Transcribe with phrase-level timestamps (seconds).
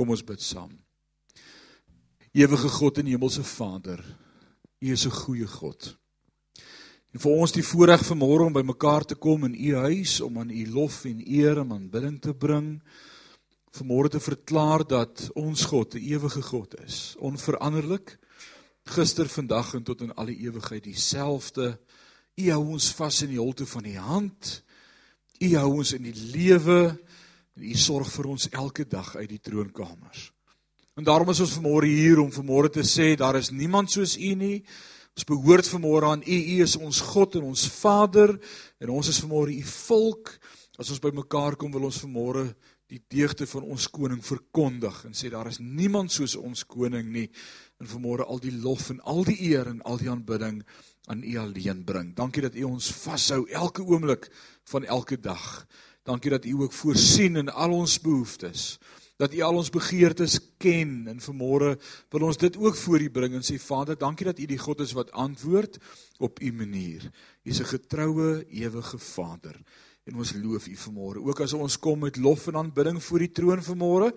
[0.00, 0.70] Kom ons bid saam.
[2.32, 4.00] Ewige God en hemelse Vader,
[4.80, 5.98] U is 'n goeie God.
[7.12, 10.50] En vir ons die voorreg vanmôre om bymekaar te kom in U huis om aan
[10.50, 12.80] U lof en eer en aanbidding te bring.
[13.76, 18.18] Vanmôre te verklaar dat ons God 'n ewige God is, onveranderlik,
[18.84, 21.78] gister, vandag en tot in alle ewigheid dieselfde.
[22.36, 24.62] U hou ons vas in die holte van U hand.
[25.40, 26.98] U hou ons in die lewe
[27.56, 30.30] en U sorg vir ons elke dag uit die troonkamers.
[30.98, 34.32] En daarom is ons vanmôre hier om vanmôre te sê daar is niemand soos U
[34.36, 34.58] nie.
[35.16, 36.38] Ons behoort vanmôre aan U.
[36.54, 38.34] U is ons God en ons Vader
[38.80, 40.34] en ons is vanmôre U volk.
[40.80, 42.50] As ons bymekaar kom wil ons vanmôre
[42.90, 47.28] die deugde van ons koning verkondig en sê daar is niemand soos ons koning nie.
[47.80, 50.60] En vanmôre al die lof en al die eer en al die aanbidding
[51.10, 52.10] aan U alleen bring.
[52.14, 54.28] Dankie dat U ons vashou elke oomblik
[54.72, 55.64] van elke dag.
[56.10, 58.78] Dankie dat U ook voorsien in al ons behoeftes
[59.20, 61.74] dat U al ons begeertes ken en vanmôre
[62.14, 64.80] wil ons dit ook voor U bring en sê Vader, dankie dat U die God
[64.80, 65.76] is wat antwoord
[66.24, 67.04] op U manier.
[67.44, 69.60] U is 'n getroue, ewige Vader
[70.08, 71.20] en ons loof U vanmôre.
[71.20, 74.16] Ook as ons kom met lof en aanbidding voor die troon vanmôre,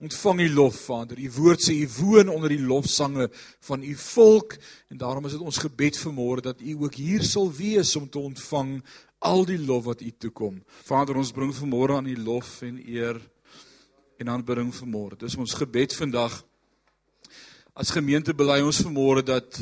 [0.00, 1.18] ontvang U lof Vader.
[1.18, 3.28] U woord sê U woon onder die lofsange
[3.60, 4.56] van U volk
[4.88, 8.18] en daarom is dit ons gebed vanmôre dat U ook hier sal wees om te
[8.18, 8.82] ontvang
[9.18, 10.60] al die lof wat U toekom.
[10.86, 13.20] Vader, ons bring vanmôre aan U lof en eer
[14.18, 15.18] en aanbidding vanmôre.
[15.18, 16.40] Dis ons gebed vandag.
[17.78, 19.60] As gemeente bely ons vanmôre dat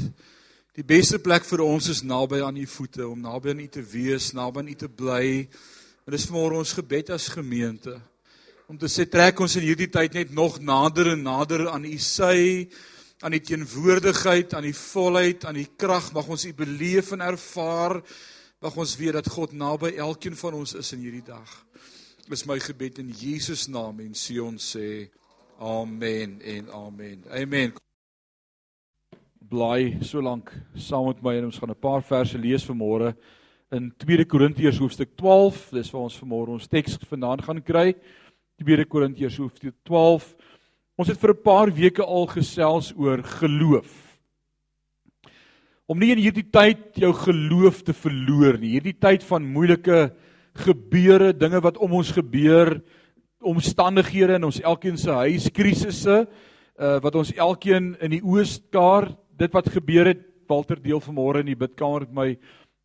[0.77, 3.85] die beste plek vir ons is naby aan u voete, om naby aan u te
[3.85, 5.49] wees, naby aan u te bly.
[6.07, 7.97] En dis vanmôre ons gebed as gemeente
[8.67, 11.99] om te sê trek ons in hierdie tyd net nog nader en nader aan u
[12.03, 12.67] sy
[13.23, 18.01] aan die teenwoordigheid, aan die volheid, aan die krag mag ons u beleef en ervaar.
[18.65, 21.51] Mag ons weet dat God naby elkeen van ons is in hierdie dag
[22.33, 25.11] is my gebed in Jesus naam en Sion sê
[25.63, 27.21] amen en amen.
[27.31, 27.75] Amen.
[29.47, 33.15] Bly so lank saam met my en ons gaan 'n paar verse lees vanmôre
[33.71, 35.71] in 2 Korintiërs hoofstuk 12.
[35.71, 37.95] Dis waar ons vanmôre ons teks vandaan gaan kry.
[38.65, 40.35] 2 Korintiërs hoofstuk 12.
[40.97, 44.06] Ons het vir 'n paar weke al gesels oor geloof.
[45.87, 48.73] Om nie in hierdie tyd jou geloof te verloor nie.
[48.75, 50.09] Hierdie tyd van moeilike
[50.59, 52.81] gebeure, dinge wat om ons gebeur,
[53.47, 56.25] omstandighede in ons elkeen se huiskrisisse,
[56.77, 61.53] uh wat ons elkeen in die Ooskaar, dit wat gebeur het, Walter deel vanmôre in
[61.53, 62.29] die bidkamer met my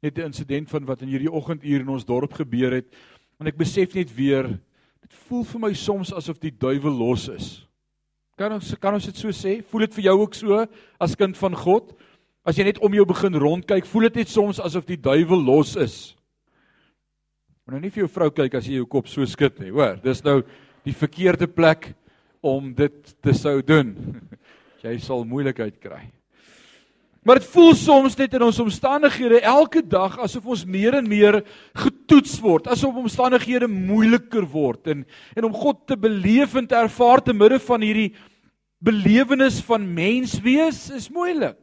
[0.01, 2.85] net 'n insident van wat in hierdie oggenduur in ons dorp gebeur het.
[3.39, 4.47] En ek besef net weer,
[5.01, 7.68] dit voel vir my soms asof die duiwel los is.
[8.38, 9.62] Kan ons kan ons dit so sê?
[9.63, 10.66] Voel dit vir jou ook so
[11.00, 11.94] as kind van God?
[12.41, 15.75] As jy net om jou begin rondkyk, voel dit net soms asof die duiwel los
[15.78, 15.97] is.
[17.68, 20.00] Moet nou nie vir jou vrou kyk as jy jou kop so skud nie, hoor.
[20.02, 20.40] Dis nou
[20.88, 21.91] die verkeerde plek
[22.41, 23.94] om dit te sou doen.
[24.81, 26.07] Jy sal moeilikheid kry.
[27.22, 31.38] Maar dit voel soms net in ons omstandighede elke dag asof ons meer en meer
[31.78, 35.03] getoets word, asof omstandighede moeiliker word en
[35.38, 38.09] en om God te beleef en te ervaar te midde van hierdie
[38.81, 41.62] belewenis van menswees is moeilik.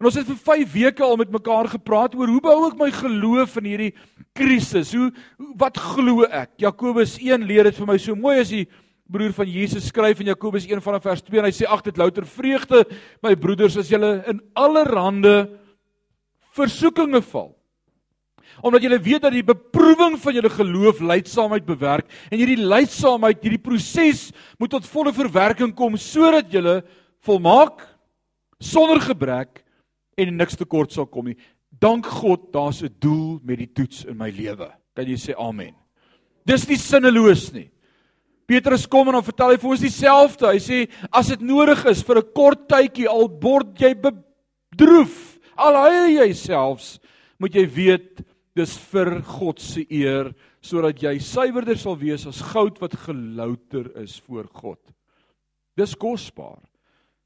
[0.00, 2.86] En ons het vir 5 weke al met mekaar gepraat oor hoe bou ek my
[2.88, 3.90] geloof in hierdie
[4.32, 4.94] krisis?
[4.96, 5.10] Hoe
[5.60, 6.54] wat glo ek?
[6.64, 8.64] Jakobus 1 leer dit vir my so mooi as die
[9.12, 12.00] broer van Jesus skryf in Jakobus 1 vanaf vers 2 en hy sê ag dit
[12.00, 12.86] louter vreugde
[13.20, 15.36] my broeders as julle in allerhande
[16.56, 17.50] versoekinge val.
[18.64, 23.60] Omdat julle weet dat die beproewing van julle geloof leidsaamheid bewerk en hierdie leidsaamheid, hierdie
[23.60, 26.80] proses moet tot volle verwerking kom sodat julle
[27.28, 27.84] volmaak
[28.56, 29.59] sonder gebrek
[30.28, 31.36] en niks tekort sal kom nie.
[31.70, 34.70] Dank God, daar's 'n doel met die toets in my lewe.
[34.94, 35.74] Kan jy sê amen?
[36.46, 37.70] Dis nie sinneloos nie.
[38.46, 40.46] Petrus kom en dan vertel hy vir ons dieselfde.
[40.46, 40.78] Hy sê
[41.12, 46.32] as dit nodig is vir 'n kort tydjie al word jy bedroef, al huil jy
[46.32, 46.98] selfs,
[47.38, 48.24] moet jy weet
[48.56, 54.20] dis vir God se eer sodat jy suiwerder sal wees as goud wat gelouter is
[54.26, 54.80] voor God.
[55.76, 56.60] Dis kosbaar.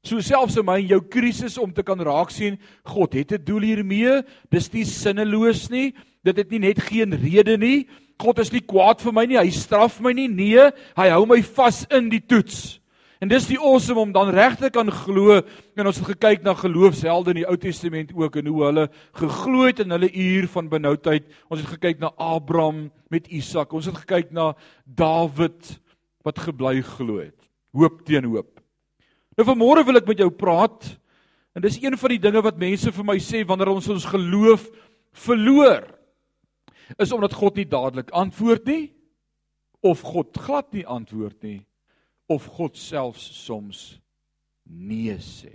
[0.05, 3.43] So selfs in my en jou krisis om te kan raak sien, God het 'n
[3.43, 4.21] doel hiermee.
[4.51, 5.93] Dis nie sinneloos nie.
[6.23, 7.87] Dit het nie net geen rede nie.
[8.19, 9.37] God is nie kwaad vir my nie.
[9.37, 10.27] Hy straf my nie.
[10.27, 12.79] Nee, hy hou my vas in die toets.
[13.19, 15.39] En dis die awesome om dan regte kan glo
[15.75, 19.65] en ons het gekyk na geloofshelde in die Ou Testament ook en hoe hulle geglo
[19.65, 21.23] het in hulle uur van benoudheid.
[21.49, 23.73] Ons het gekyk na Abraham met Isak.
[23.73, 24.53] Ons het gekyk na
[24.85, 25.79] Dawid
[26.21, 27.39] wat gebly glo het.
[27.73, 28.54] Hoop teen hoop.
[29.35, 30.87] Nou vanmôre wil ek met jou praat
[31.55, 34.67] en dis een van die dinge wat mense vir my sê wanneer ons ons geloof
[35.25, 35.87] verloor
[37.01, 38.85] is omdat God nie dadelik antwoord nie
[39.85, 41.59] of God glad nie antwoord nie
[42.31, 43.83] of God selfs soms
[44.65, 45.53] nee sê.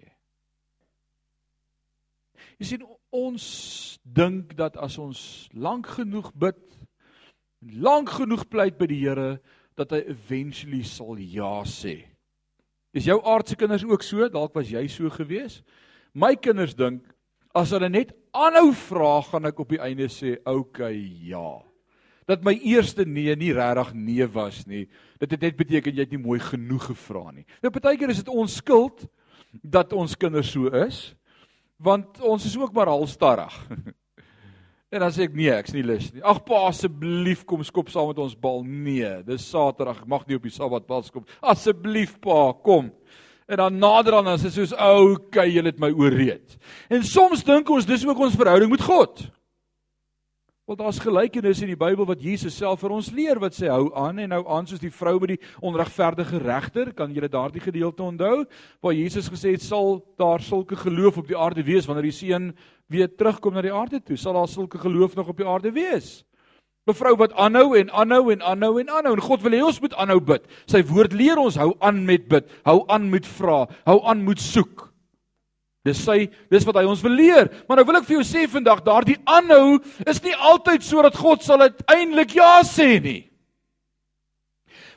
[2.60, 3.44] Jy sien ons
[4.04, 6.60] dink dat as ons lank genoeg bid,
[7.80, 9.30] lank genoeg pleit by die Here
[9.80, 12.09] dat hy eventually sal ja sê.
[12.92, 14.26] Is jou aardse kinders ook so?
[14.28, 15.60] Dalk was jy so gewees.
[16.14, 17.04] My kinders dink
[17.54, 21.62] as hulle net aanhou vra, gaan ek op die einde sê, "Oké, okay, ja."
[22.26, 24.88] Dat my eerste nee nie regtig nee was nie.
[25.18, 27.46] Dit het net beteken jy het nie mooi genoeg gevra nie.
[27.62, 29.06] Nou partykeer is dit ons skuld
[29.62, 31.14] dat ons kinders so is
[31.76, 33.68] want ons is ook maar halstarrig.
[34.90, 36.22] en dan sê ek nee, ek's nie lus nie.
[36.26, 38.62] Ag pa, asseblief kom skop saam met ons bal.
[38.66, 41.28] Nee, dis Saterdag, mag nie op die Sabbat bal skop.
[41.40, 42.90] Asseblief pa, kom.
[43.50, 46.58] En dan nader aan as dit soos ou, okay, jy het my ooreed.
[46.90, 49.24] En soms dink ons dis ook ons verhouding met God.
[50.70, 53.88] Want daar's gelykenisse in die Bybel wat Jesus self vir ons leer wat sê hou
[53.98, 56.92] aan en hou aan soos die vrou met die onregverdige regter.
[56.94, 58.44] Kan julle daardie gedeelte onthou
[58.78, 62.52] waar Jesus gesê het sal daar sulke geloof op die aarde wees wanneer die seun
[62.86, 64.14] weer terugkom na die aarde toe?
[64.14, 66.22] Sal daar sulke geloof nog op die aarde wees?
[66.86, 69.80] 'n Vrou wat aanhou en aanhou en aanhou en aanhou en God wil hê ons
[69.80, 70.46] moet aanhou bid.
[70.70, 74.38] Sy woord leer ons hou aan met bid, hou aan met vra, hou aan met
[74.38, 74.89] soek.
[75.86, 77.48] Dis sy dis wat hy ons wil leer.
[77.64, 79.78] Maar nou wil ek vir jou sê vandag daardie aanhou
[80.08, 83.22] is nie altyd sodat God sal uiteindelik ja sê nie.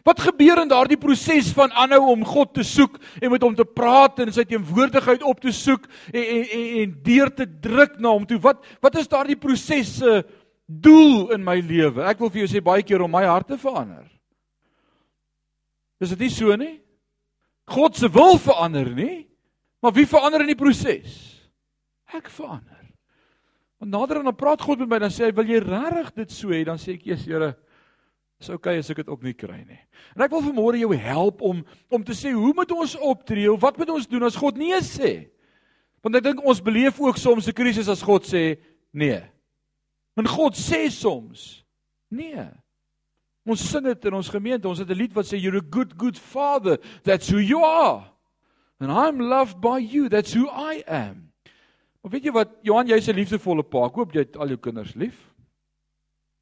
[0.04, 3.64] Wat gebeur in daardie proses van aanhou om God te soek en met hom te
[3.64, 8.12] praat en sy teenwoordigheid op te soek en en en, en deur te druk na
[8.12, 8.42] hom toe?
[8.44, 10.18] Wat wat is daardie proses se
[10.68, 12.04] doel in my lewe?
[12.04, 14.04] Ek wil vir jou sê baie keer om my hart te verander.
[16.04, 16.82] Is dit nie so nie?
[17.72, 19.24] God se wil verander nie.
[19.84, 21.12] Maar wie verander in die proses?
[22.16, 22.80] Ek verander.
[23.82, 26.32] Want nader aan dan praat God met my dan sê hy, "Wil jy regtig dit
[26.32, 27.56] so hê?" Dan sê ek, "Jesus, Here,
[28.40, 29.80] is okay as ek dit ook nie kry nie."
[30.16, 33.50] En ek wil vanmôre jou help om om te sê, "Hoe moet ons optree?
[33.60, 35.30] Wat moet ons doen as God nee sê?"
[36.02, 38.58] Want ek dink ons beleef ook soms 'n krisis as God sê
[38.94, 39.22] nee.
[40.16, 41.66] Want God sê soms
[42.10, 42.48] nee.
[43.46, 44.68] Ons sing dit in ons gemeente.
[44.68, 46.78] Ons het 'n lied wat sê you're a good good father.
[47.04, 48.13] That's who you are.
[48.84, 50.10] And I'm loved by you.
[50.10, 51.32] That's who I am.
[52.04, 52.50] Maar weet jy wat?
[52.68, 53.86] Johan, jy's 'n liefdevolle pa.
[53.88, 55.16] Ek hoop jy het al jou kinders lief.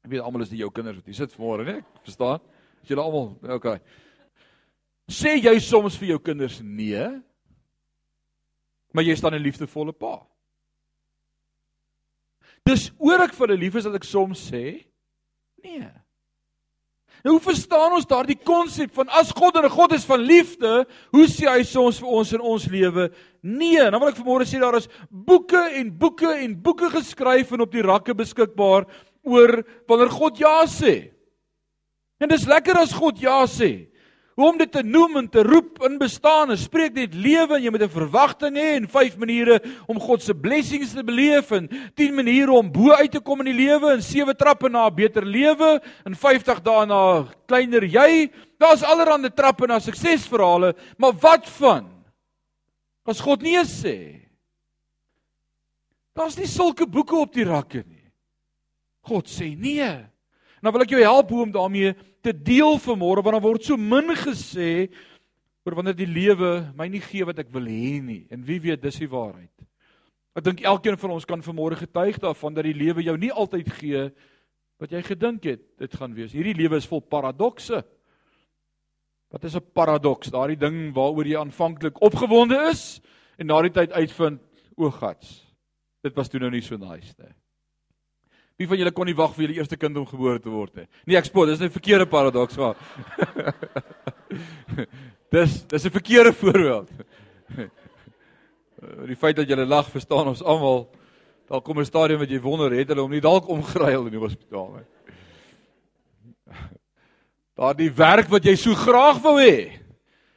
[0.02, 1.78] Ek weet almal is nie jou kinders wat hier sit vanmôre nie.
[1.78, 2.40] Ek verstaan.
[2.82, 3.78] Is julle almal okay?
[5.06, 7.22] Sê jy soms vir jou kinders nee?
[8.92, 10.26] Maar jy staan 'n liefdevolle pa.
[12.66, 14.82] Dis oor ek vir hulle lief is dat ek soms sê
[15.62, 15.92] nee.
[17.22, 21.26] Nou hoe verstaan ons daardie konsep van as God 'n God is van liefde, hoe
[21.26, 23.10] sê hy soms vir ons in ons lewe?
[23.42, 27.60] Nee, dan wil ek vanmôre sê daar is boeke en boeke en boeke geskryf en
[27.60, 28.86] op die rakke beskikbaar
[29.22, 31.12] oor wanneer God ja sê.
[32.20, 33.91] En dis lekker as God ja sê.
[34.42, 37.62] Hoe om dit te noem en te roep in bestaan en spreek net lewe en
[37.62, 41.68] jy moet 'n verwagting hê en vyf maniere om God se blessings te beleef en
[41.94, 44.94] 10 maniere om bo uit te kom in die lewe en sewe trappe na 'n
[44.94, 48.32] beter lewe en 50 dae na kleiner jy.
[48.58, 51.86] Daar's allerlei trappe na suksesverhale, maar wat van
[53.06, 54.26] as God nee sê?
[56.16, 58.10] Daar's nie sulke boeke op die rakke nie.
[59.02, 60.11] God sê nee.
[60.62, 63.76] Nou wil ek jou help hoe om daarmee te deel vanmôre want dan word so
[63.76, 64.86] min gesê
[65.66, 68.82] oor wanneer die lewe my nie gee wat ek wil hê nie en wie weet
[68.82, 69.50] dis die waarheid.
[70.38, 73.74] Ek dink elkeen van ons kan vanmôre getuig daarvan dat die lewe jou nie altyd
[73.80, 74.06] gee
[74.82, 76.32] wat jy gedink het dit gaan wees.
[76.34, 77.82] Hierdie lewe is vol paradokse.
[79.32, 80.30] Wat is 'n paradoks?
[80.30, 83.00] Daardie ding waaroor jy aanvanklik opgewonde is
[83.38, 84.40] en na die tyd uitvind,
[84.76, 85.46] o gats.
[86.02, 87.34] Dit was toe nou nie so nice nie.
[88.62, 90.84] Wie van julle kon nie wag vir julle eerste kind om gebore te word nie?
[91.02, 92.78] Nee, ek spot, dis 'n verkeerde paradoks gehad.
[95.34, 96.88] dis dis 'n verkeerde voorbeeld.
[99.10, 100.86] Die feit dat julle lag, verstaan ons almal.
[101.50, 104.22] Daar kom 'n stadium wat jy wonder het hulle om nie dalk omgeruil in die
[104.22, 104.86] hospitaal nie.
[107.58, 109.82] Daardie werk wat jy so graag wou hê.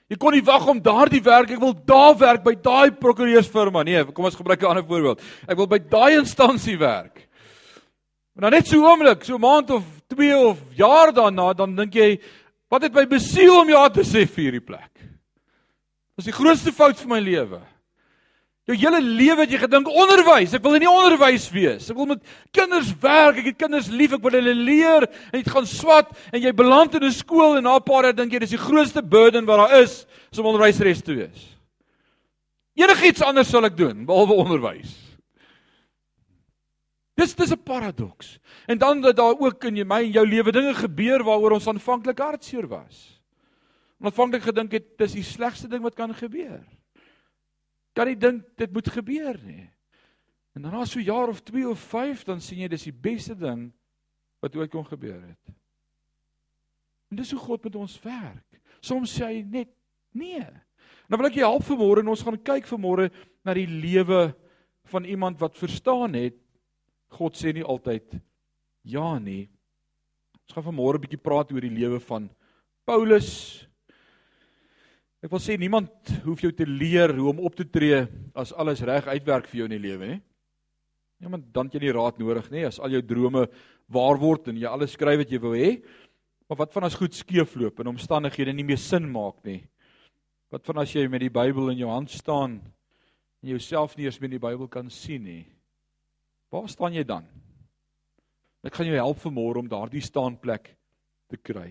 [0.09, 3.83] Jy kon nie wag om daardie werk, ek wil daar werk by daai prokureursfirma.
[3.85, 5.21] Nee, kom ons gebruik 'n ander voorbeeld.
[5.47, 7.24] Ek wil by daai instansie werk.
[8.35, 11.93] Maar dan net so oomblik, so 'n maand of 2 of jaar daarna, dan dink
[11.93, 12.19] jy,
[12.67, 14.91] wat het my besiel om ja te sê vir hierdie plek?
[16.17, 17.61] Dis die grootste fout van my lewe.
[18.65, 21.89] Jou hele lewe het jy gedink onderwys, ek wil in die onderwys wees.
[21.89, 25.49] Ek wil met kinders werk, ek het kinders lief, ek wil hulle leer en dit
[25.49, 28.39] gaan swat en jy beland in 'n skool en na 'n paar jaar dink jy
[28.39, 31.55] dis die grootste burden wat daar is, is om onderwyseres te wees.
[32.75, 35.04] Enigiets anders sal ek doen behalwe onderwys.
[37.15, 38.39] Dis dis 'n paradoks.
[38.67, 42.19] En dan dat daar ook in my en jou lewe dinge gebeur waaroor ons aanvanklik
[42.19, 43.21] hartseer was.
[43.99, 46.63] Aanvanklik gedink het dis die slegste ding wat kan gebeur.
[47.93, 49.69] Kan nie dink dit moet gebeur nie.
[50.53, 53.35] En dan na so jaar of 2 of 5 dan sien jy dis die beste
[53.35, 53.73] ding
[54.39, 55.55] wat ooit kon gebeur het.
[57.11, 58.61] En dis hoe God met ons werk.
[58.79, 59.69] Soms sê hy net
[60.11, 60.45] nee.
[61.07, 63.09] Nou wil ek jou help vanmôre en ons gaan kyk vanmôre
[63.45, 64.35] na die lewe
[64.91, 66.44] van iemand wat verstaan het
[67.15, 68.17] God sê nie altyd
[68.83, 69.47] ja nie.
[70.45, 72.29] Ons gaan vanmôre 'n bietjie praat oor die lewe van
[72.85, 73.65] Paulus.
[75.23, 75.89] Ek wil sê niemand
[76.25, 78.05] hoef jou te leer hoe om op te tree
[78.35, 80.21] as alles reg uitwerk vir jou in die lewe nie.
[81.19, 83.47] Niemand dan jy nie raad nodig nie as al jou drome
[83.87, 85.81] waar word en jy alles skryf wat jy wou hê.
[86.47, 89.63] Maar wat van as goed skeefloop en omstandighede nie meer sin maak nie?
[90.51, 92.59] Wat van as jy met die Bybel in jou hand staan
[93.41, 95.54] en jouself nie eens meer in die Bybel kan sien nie?
[96.55, 97.25] Waar staan jy dan?
[98.63, 100.69] Ek gaan jou help vanmôre om daardie staanplek
[101.27, 101.67] te kry.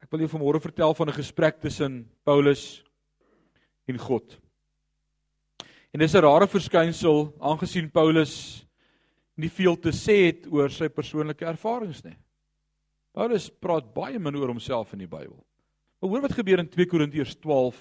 [0.00, 2.82] Ek wil jou vanmôre vertel van 'n gesprek tussen Paulus
[3.86, 4.38] en God.
[5.92, 8.64] En dis 'n rare verskynsel aangesien Paulus
[9.36, 12.16] nie veel te sê het oor sy persoonlike ervarings nie.
[13.12, 15.44] Paulus praat baie min oor homself in die Bybel.
[16.00, 17.76] Maar hoor wat gebeur in 2 Korintiërs 12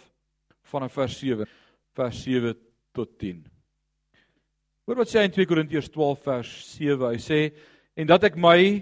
[0.64, 1.48] vanaf vers 7
[1.94, 2.56] vers 7
[2.92, 3.59] tot 10.
[4.90, 7.12] Hoor wat sê hy in 2 Korintiërs 12 vers 7.
[7.12, 7.38] Hy sê
[7.94, 8.80] en dat ek my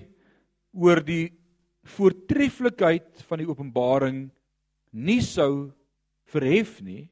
[0.72, 1.34] oor die
[1.98, 4.22] voortreffelikheid van die openbaring
[4.96, 5.74] nie sou
[6.32, 7.10] verhef nie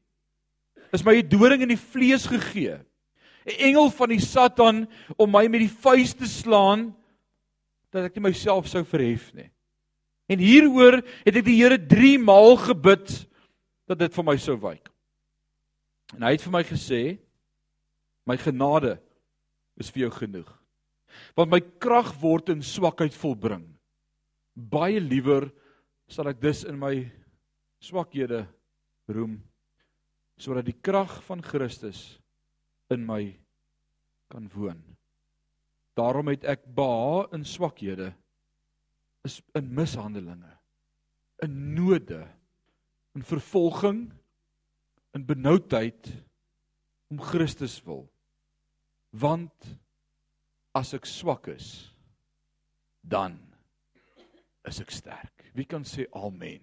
[0.96, 2.80] is my 'n doring in die vlees gegee.
[3.44, 4.88] 'n Engel van die Satan
[5.18, 6.96] om my met die vuis te slaan
[7.92, 9.50] dat ek nie myself sou verhef nie.
[10.26, 13.28] En hieroor het ek die Here 3 maal gebid
[13.86, 14.88] dat dit vir my sou wyk.
[16.16, 17.25] En hy het vir my gesê:
[18.26, 18.96] "My genade
[19.78, 20.48] is vir jou genoeg.
[21.36, 23.64] Want my krag word in swakheid volbring.
[24.56, 25.48] Baie liewer
[26.08, 27.06] sal ek dus in my
[27.82, 28.46] swakhede
[29.08, 29.38] roem
[30.36, 32.18] sodat die krag van Christus
[32.90, 33.38] in my
[34.28, 34.82] kan woon."
[35.96, 38.10] Daarom het ek beha in swakhede
[39.24, 40.52] is in mishandelinge,
[41.42, 42.20] in node,
[43.16, 44.10] in vervolging,
[45.16, 46.10] in benoudheid
[47.10, 48.04] om Christus wil.
[49.20, 49.52] Want
[50.76, 51.88] as ek swak is,
[53.00, 53.38] dan
[54.66, 55.46] is ek sterk.
[55.56, 56.60] Wie kan sê amen?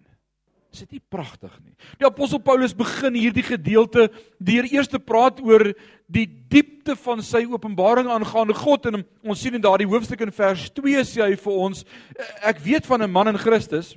[0.74, 1.74] Is dit nie pragtig nie?
[2.02, 4.08] Die apostel Paulus begin hierdie gedeelte
[4.42, 5.68] deur eers te praat oor
[6.10, 10.66] die diepte van sy openbaring aangaande God en ons sien in daardie hoofstuk in vers
[10.74, 11.86] 2 sê hy vir ons
[12.42, 13.94] ek weet van 'n man in Christus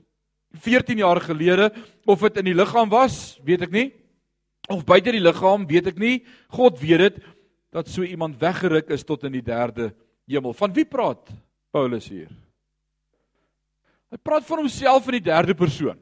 [0.57, 1.73] 14 jaar gelede
[2.05, 3.89] of dit in die liggaam was, weet ek nie.
[4.69, 6.25] Of buite die liggaam, weet ek nie.
[6.51, 7.21] God weet dit
[7.77, 9.91] dat so iemand weggeruk is tot in die derde
[10.25, 10.55] hemel.
[10.57, 11.29] Van wie praat
[11.75, 12.31] Paulus hier?
[14.09, 15.99] Hy praat van homself in die derde persoon.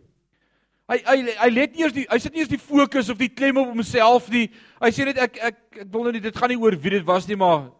[0.86, 3.30] Hy hy hy let nie eers die hy sit nie eers die fokus of die
[3.32, 4.50] klem op homself nie.
[4.82, 7.06] Hy sê net ek ek ek wil nou nie dit gaan nie oor wie dit
[7.08, 7.70] was nie, maar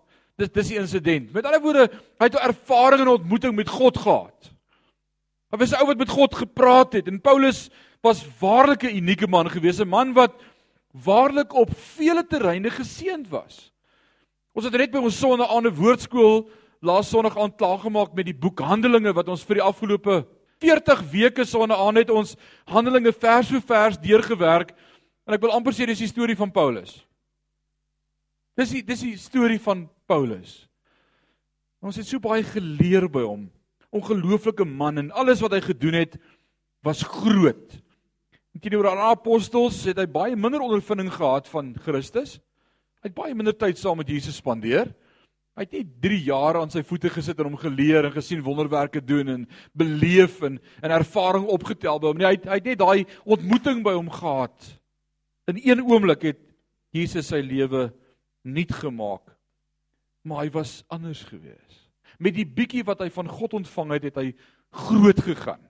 [0.40, 1.28] dis dis die insident.
[1.34, 1.84] Met ander woorde,
[2.18, 4.50] hy het 'n ervaring en ontmoeting met God gehad.
[5.52, 7.70] Hy was 'n ou wat met God gepraat het en Paulus
[8.02, 10.34] was waarlik 'n unieke man gewees, 'n man wat
[10.90, 13.73] waarlik op vele terreine geseënd was.
[14.54, 16.48] Ons het net by ons sonde aan 'n woordskool
[16.80, 20.26] laas Sondag aan klaar gemaak met die boek Handelinge wat ons vir die afgelope
[20.60, 24.70] 40 weke sonder aan het ons Handelinge vers vir vers deurgewerk
[25.26, 27.02] en ek wil amper sê dis die storie van Paulus.
[28.56, 30.68] Dis die dis die storie van Paulus.
[31.82, 33.50] Ons het so baie geleer by hom.
[33.90, 36.16] Ongelooflike man en alles wat hy gedoen het
[36.84, 37.80] was groot.
[38.60, 42.38] Teenoor aan apostels het hy baie minder ondervinding gehad van Christus.
[43.04, 44.88] Hy het baie minder tyd saam met Jesus spandeer.
[45.54, 49.02] Hy het net 3 jaar aan sy voete gesit en hom geleer en gesien wonderwerke
[49.04, 49.42] doen en
[49.76, 52.16] beleef en 'n ervaring opgetel by hom.
[52.16, 54.80] Nee, hy het, hy het net daai ontmoeting by hom gehad.
[55.52, 56.40] In een oomblik het
[56.96, 57.92] Jesus sy lewe
[58.42, 59.36] nuut gemaak.
[60.24, 61.90] Maar hy was anders gewees.
[62.18, 64.34] Met die bietjie wat hy van God ontvang het, het hy
[64.72, 65.60] groot gegaan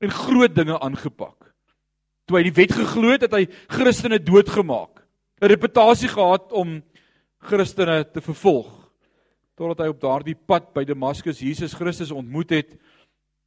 [0.00, 1.52] en groot dinge aangepak.
[2.24, 4.99] Toe hy die wet geglo het, het hy Christene doodgemaak.
[5.40, 6.82] 'n Reputasie gehad om
[7.40, 8.76] Christene te vervolg
[9.56, 12.76] totdat hy op daardie pad by Damaskus Jesus Christus ontmoet het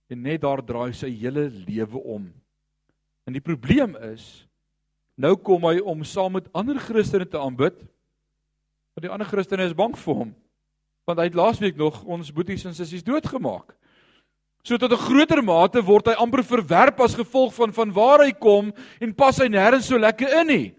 [0.09, 2.27] en net daar draai sy hele lewe om.
[3.25, 4.45] En die probleem is
[5.17, 7.77] nou kom hy om saam met ander Christene te aanbid.
[8.93, 10.35] Maar die ander Christene is bang vir hom.
[11.09, 13.73] Want hy het laasweek nog ons boeties en sissies doodgemaak.
[14.63, 18.31] So tot 'n groter mate word hy amper verwerp as gevolg van van waar hy
[18.31, 18.71] kom
[19.01, 20.75] en pas hy nêrens so lekker in nie.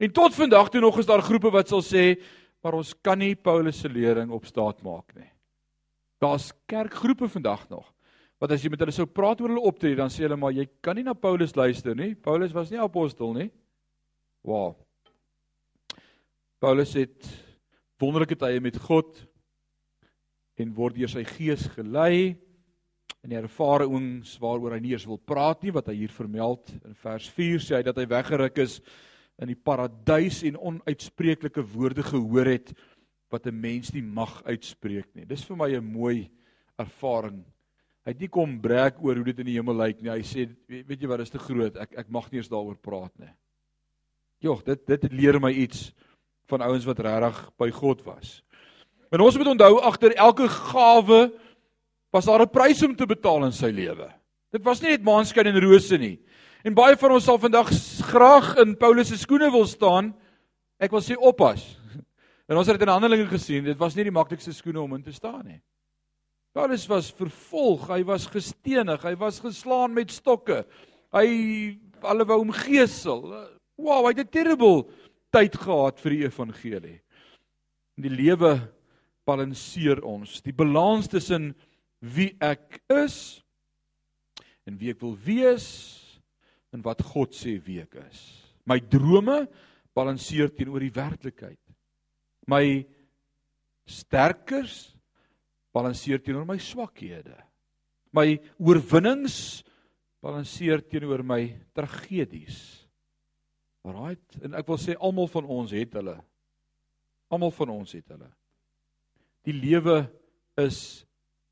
[0.00, 2.14] En tot vandag toe nog is daar groepe wat sal sê
[2.64, 5.28] maar ons kan nie Paulus se lering op staat maak nie.
[6.20, 7.88] Daar's kerkgroepe vandag nog
[8.40, 10.64] wat as jy met hulle sou praat oor hulle optrede, dan sê hulle maar jy
[10.80, 12.14] kan nie na Paulus luister nie.
[12.16, 13.50] Paulus was nie apostel nie.
[14.48, 14.78] Wow.
[16.60, 17.28] Paulus het
[18.00, 19.20] wonderlike tye met God
[20.60, 22.38] en word deur sy gees gelei
[23.20, 27.28] in ervarings waaroor hy nie eens wil praat nie wat hy hier vermeld in vers
[27.36, 28.78] 4 sê hy dat hy weggeruk is
[29.40, 32.72] in die paradys en onuitspreeklike woorde gehoor het
[33.30, 35.24] wat 'n mens nie mag uitspreek nie.
[35.24, 36.30] Dis vir my 'n mooi
[36.78, 37.44] ervaring.
[38.04, 40.10] Hy het nie kom breek oor hoe dit in die hemel lyk nie.
[40.10, 41.76] Hy sê weet jy wat is te groot.
[41.76, 43.32] Ek ek mag nie eens daaroor praat nie.
[44.40, 45.92] Jogg, dit dit leer my iets
[46.48, 48.42] van ouens wat regtig by God was.
[49.12, 51.32] En ons moet onthou agter elke gawe
[52.10, 54.10] was daar 'n prys om te betaal in sy lewe.
[54.50, 56.18] Dit was nie net maanskyn en rose nie.
[56.60, 57.70] En baie van ons sal vandag
[58.10, 60.10] graag in Paulus se skoene wil staan.
[60.80, 61.64] Ek wil sê oppas.
[62.50, 65.04] En ons het dit in Handelinge gesien, dit was nie die maklikste skoene om in
[65.06, 65.60] te staan nie.
[66.50, 70.64] Paulus was vervolg, hy was gestenig, hy was geslaan met stokke.
[71.14, 71.28] Hy
[72.02, 73.22] hulle wou hom gesel.
[73.78, 74.90] Wow, hy het 'n terrible
[75.30, 76.98] tyd gehad vir die evangelie.
[77.94, 78.58] In die lewe
[79.24, 81.54] balanseer ons die balans tussen
[82.02, 83.44] wie ek is
[84.66, 85.99] en wie ek wil wees
[86.74, 88.20] en wat God sê wie ek is.
[88.68, 89.44] My drome
[89.96, 91.60] balanseer teenoor die werklikheid.
[92.50, 92.82] My
[93.90, 94.92] sterkers
[95.74, 97.36] balanseer teenoor my swakhede.
[98.14, 99.62] My oorwinnings
[100.22, 101.42] balanseer teenoor my
[101.74, 102.58] tragedies.
[103.86, 104.40] Right?
[104.44, 106.18] En ek wil sê almal van ons het hulle.
[107.32, 108.28] Almal van ons het hulle.
[109.46, 110.02] Die lewe
[110.60, 111.06] is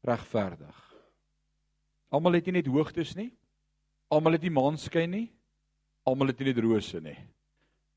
[0.05, 0.77] regverdig.
[2.13, 3.31] Almal het nie net hoogtes nie.
[4.09, 5.27] Almal het nie maanskyn nie.
[6.09, 7.17] Almal het nie net rose nie.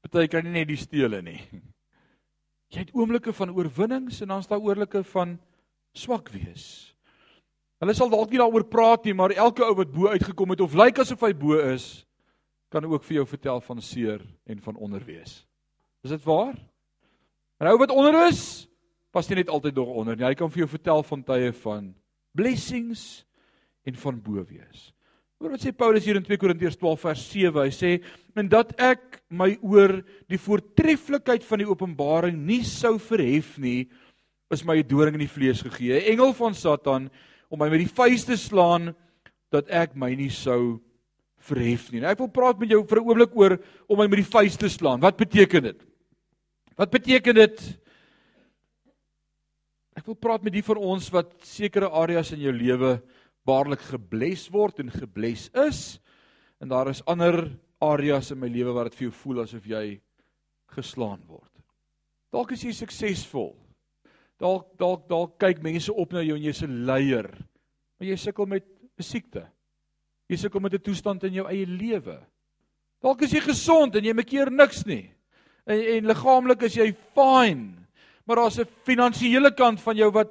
[0.02, 1.40] Party kan nie net die stele nie.
[2.72, 5.36] Jy het oomblikke van oorwinnings en dan is daar oorlike van
[5.94, 6.66] swak wees.
[7.82, 10.76] Hulle sal dalk nie daaroor praat nie, maar elke ou wat bo uitgekom het of
[10.78, 12.06] lyk asof hy bo is,
[12.72, 15.42] kan ook vir jou vertel van seer en van onderwees.
[16.06, 16.56] Is dit waar?
[17.60, 18.68] 'n Ou wat onder is,
[19.12, 20.26] pas nie net altyd nog onder nie.
[20.26, 21.94] Hy kan vir jou vertel van tye van
[22.34, 23.26] blessings
[23.84, 24.94] en van bo wees.
[25.42, 27.64] Hoor wat sê Paulus hier in 2 Korintiërs 12 vers 7.
[27.64, 27.90] Hy sê:
[28.38, 33.90] "En dat ek my oor die voortreffelikheid van die openbaring nie sou verhef nie,
[34.54, 37.10] is my 'n doring in die vlees gegee, 'n engel van Satan
[37.50, 38.94] om my met die vuis te slaan
[39.52, 40.80] dat ek my nie sou
[41.40, 43.58] verhef nie." Nou ek wil praat met jou vir 'n oomblik oor
[43.90, 45.02] om my met die vuis te slaan.
[45.02, 45.82] Wat beteken dit?
[46.78, 47.80] Wat beteken dit?
[49.98, 53.02] Ek wil praat met die van ons wat sekere areas in jou lewe
[53.48, 56.00] baarlik gebless word en gebless is
[56.62, 57.50] en daar is ander
[57.82, 59.86] areas in my lewe waar dit vir jou voel asof jy
[60.76, 61.50] geslaan word.
[62.32, 63.56] Dalk is jy suksesvol.
[64.40, 67.30] Dalk dalk dalk kyk mense op na jou en jy's 'n leier.
[68.00, 68.66] Maar jy sukkel met
[68.98, 69.48] 'n siekte.
[70.30, 72.22] Jy sukkel met 'n toestand in jou eie lewe.
[73.02, 75.12] Dalk is jy gesond en jy maak keer niks nie.
[75.66, 77.82] En, en liggaamlik is jy fine
[78.32, 80.30] maar daar's 'n finansiële kant van jou wat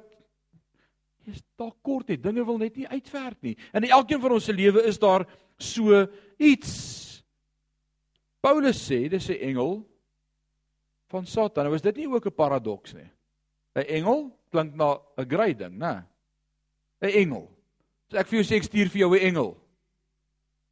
[1.25, 2.23] jy's dalk kort het.
[2.23, 3.55] Dinge wil net nie uitwerk nie.
[3.73, 5.25] In elkeen van ons se lewe is daar
[5.57, 6.07] so
[6.37, 7.23] iets.
[8.41, 9.87] Paulus sê dis 'n engel
[11.09, 11.65] van Satan.
[11.65, 13.09] Nou is dit nie ook 'n paradoks nie.
[13.75, 16.05] 'n Engel klink na 'n great ding, né?
[17.01, 17.49] 'n Engel.
[18.11, 19.57] So ek vir jou sê ek stuur vir jou 'n engel.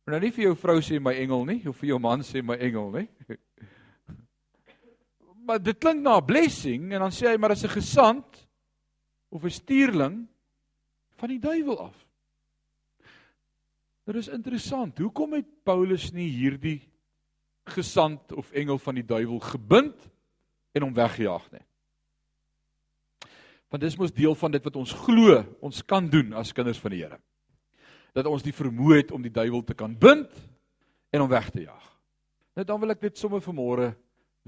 [0.03, 2.43] Maar nou nie vir jou vrou sê my engel nie, of vir jou man sê
[2.43, 3.07] my engel nie.
[5.47, 8.47] maar dit klink na 'n blessing en dan sê hy maar as 'n gesant
[9.29, 10.27] of 'n stuurling
[11.19, 11.97] van die duiwel af.
[14.09, 14.97] Dit is interessant.
[14.97, 16.79] Hoekom het Paulus nie hierdie
[17.69, 20.07] gesant of engel van die duiwel gebind
[20.73, 21.65] en hom weggejaag nie?
[23.69, 26.95] Want dis mos deel van dit wat ons glo ons kan doen as kinders van
[26.95, 27.19] die Here.
[28.17, 30.33] Dat ons die vermoë het om die duiwel te kan bind
[31.13, 31.85] en hom weg te jaag.
[32.57, 33.93] Nou dan wil ek dit sommer vanmôre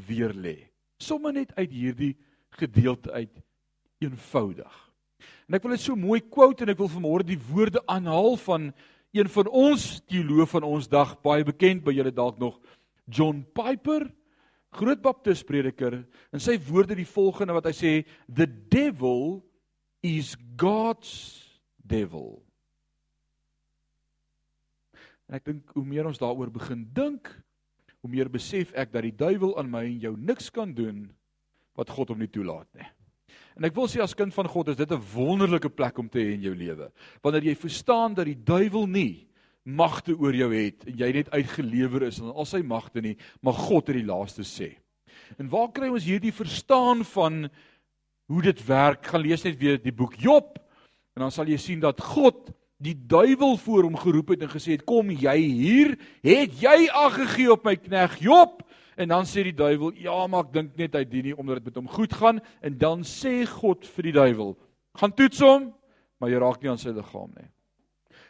[0.07, 2.13] weer lê somme net uit hierdie
[2.59, 3.41] gedeelte uit
[4.01, 4.90] eenvoudig.
[5.47, 8.71] En ek wil dit so mooi quote en ek wil vanmôre die woorde aanhaal van
[9.11, 12.59] een van ons teoloog van ons dag, baie bekend by julle dalk nog,
[13.11, 14.07] John Piper,
[14.71, 15.99] groot baptist prediker,
[16.31, 17.91] en sy woorde die volgende wat hy sê,
[18.31, 19.41] the devil
[20.05, 21.11] is God's
[21.83, 22.39] devil.
[25.27, 27.29] En ek dink hoe meer ons daaroor begin dink,
[28.01, 31.05] hoe meer besef ek dat die duiwel aan my en jou niks kan doen
[31.77, 32.87] wat God hom nie toelaat nie.
[33.61, 36.17] En ek wil sê as kind van God is dit 'n wonderlike plek om te
[36.17, 36.91] hê in jou lewe.
[37.21, 39.27] Wanneer jy verstaan dat die duiwel nie
[39.63, 43.53] magte oor jou het en jy net uitgelewer is aan al sy magte nie, maar
[43.53, 44.77] God het die laaste sê.
[45.37, 47.49] En waar kry ons hierdie verstaan van
[48.25, 49.05] hoe dit werk?
[49.05, 50.57] Gaan lees net weer die boek Job
[51.13, 52.49] en dan sal jy sien dat God
[52.81, 57.13] die duiwel voor hom geroep het en gesê het kom jy hier het jy ag
[57.13, 58.63] gegee op my knegg Job
[59.01, 61.71] en dan sê die duiwel ja maar ek dink net hy dien nie omdat dit
[61.71, 62.41] met hom goed gaan.
[62.61, 64.55] En dan sê God vir die duiwel
[64.99, 65.71] gaan toets hom
[66.21, 67.49] maar jy raak nie aan sy liggaam nie.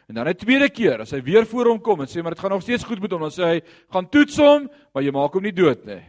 [0.08, 2.40] En dan 'n tweede keer as hy weer voor hom kom en sê maar dit
[2.40, 3.60] gaan nog steeds goed met hom dan sê hy
[3.92, 6.02] gaan toets hom maar jy maak hom nie dood nie.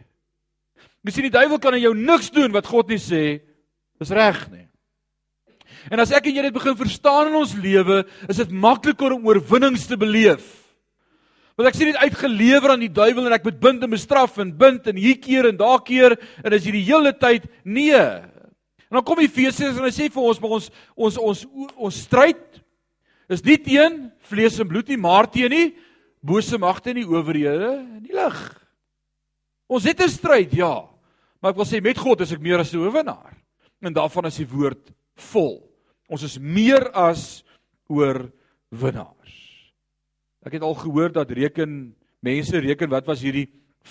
[1.06, 3.40] Sien die duiwel kan aan jou niks doen wat God nie sê
[4.00, 4.68] is reg nie.
[5.90, 9.26] En as ek en jy dit begin verstaan in ons lewe, is dit makliker om
[9.26, 10.63] oorwinnings te beleef.
[11.54, 14.50] Want ek sien dit uitgelewer aan die duiwel en ek moet bind en bestraf en
[14.58, 17.94] bind en hier keer en daar keer en as jy die hele tyd nee.
[17.94, 21.44] En dan kom Efesiërs en hy sê vir ons, maar ons ons ons
[21.76, 22.42] ons stryd
[23.30, 25.68] is nie teen vlees en bloed nie, maar teen die
[26.24, 28.38] bose magte en die owerhede in die lig.
[29.68, 30.88] Ons het 'n stryd, ja.
[31.40, 33.36] Maar ek wil sê met God is ek meer as 'n oorwinnaar.
[33.82, 35.70] En daarvan is die woord vol.
[36.08, 37.44] Ons is meer as
[37.88, 39.13] oorwinnaars.
[40.44, 43.48] Ek het al gehoor dat reken mense reken wat was hierdie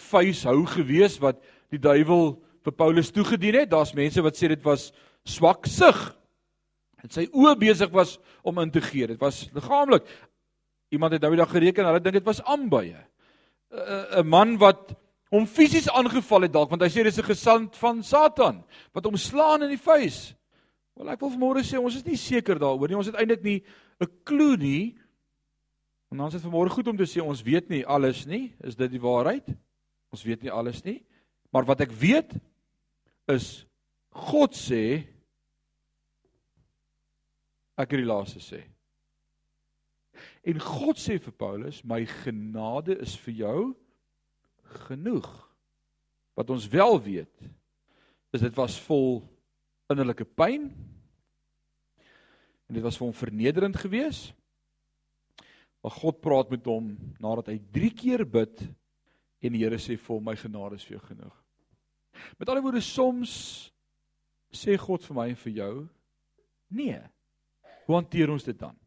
[0.10, 1.39] vuishou gewees wat
[1.74, 3.72] die duiwel vir Paulus toegedien het.
[3.72, 4.92] Daar's mense wat sê dit was
[5.26, 5.98] swak sig.
[7.04, 9.08] En sy oë besig was om in te gee.
[9.08, 10.06] Dit was liggaamlik.
[10.94, 13.02] Iemand het nou die dag gereken, hulle dink dit was aanbye.
[13.74, 14.94] 'n man wat
[15.34, 18.63] hom fisies aangeval het dalk want hy sê dis 'n gesand van Satan
[18.94, 20.36] wat hom slaan in die vuis.
[20.96, 22.98] Wel ek wil vanmôre sê ons is nie seker daaroor nie.
[22.98, 23.63] Ons het eintlik nie
[24.00, 24.96] 'n klou nie.
[26.13, 28.52] En dan is vanmôre goed om te sê ons weet nie alles nie.
[28.62, 29.47] Is dit die waarheid?
[30.13, 30.99] Ons weet nie alles nie.
[31.49, 32.36] Maar wat ek weet
[33.34, 33.63] is
[34.13, 35.08] God sê
[37.82, 38.60] ek het die laaste sê.
[40.45, 43.58] En God sê vir Paulus, my genade is vir jou
[44.86, 45.32] genoeg.
[46.38, 47.49] Wat ons wel weet
[48.38, 49.23] is dit was vol
[49.89, 50.69] innerlike pyn.
[52.69, 54.38] En dit was vir hom vernederend geweest.
[55.84, 58.62] Maar God praat met hom nadat hy 3 keer bid
[59.43, 61.36] en die Here sê vir hom my genade is vir jou genoeg.
[62.39, 63.34] Met ander woorde soms
[64.54, 65.74] sê God vir my en vir jou
[66.74, 67.02] nee.
[67.84, 68.78] Hoe hanteer ons dit dan?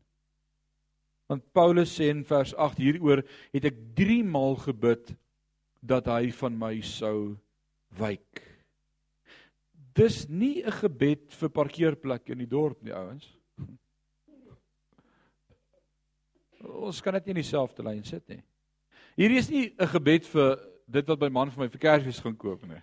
[1.29, 5.13] Want Paulus sê in vers 8 hieroor het ek 3 maal gebid
[5.87, 7.37] dat hy van my sou
[7.99, 8.43] wyk.
[9.97, 13.27] Dis nie 'n gebed vir parkeerplek in die dorp nie, ouens.
[16.67, 18.43] Ons kan dit nie in dieselfde lyn sit nie.
[19.17, 22.37] Hierdie is nie 'n gebed vir dit wat my man vir my vir Kersfees gaan
[22.37, 22.83] koop nie.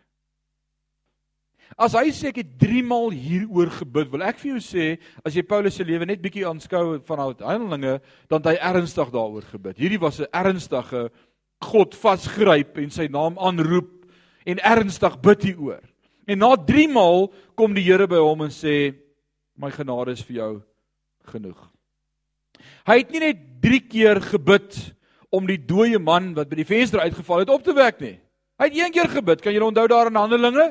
[1.77, 5.33] As hy sê ek het 3 maal hieroor gebid, wil ek vir jou sê, as
[5.33, 9.77] jy Paulus se lewe net bietjie aanskou van Handelinge, dan het hy ernstig daaroor gebid.
[9.77, 11.09] Hierdie was 'n ernstige
[11.61, 14.05] God vasgryp en sy naam aanroep
[14.45, 15.81] en ernstig bid hieroor.
[16.27, 18.95] En na 3 maal kom die Here by hom en sê
[19.57, 20.61] my genade is vir jou
[21.31, 21.69] genoeg.
[22.85, 24.75] Hy het nie net 3 keer gebid
[25.33, 28.17] om die dooie man wat by die venster uitgeval het op te wek nie.
[28.59, 29.41] Hy het een keer gebid.
[29.41, 30.67] Kan julle onthou daar in Handelinge?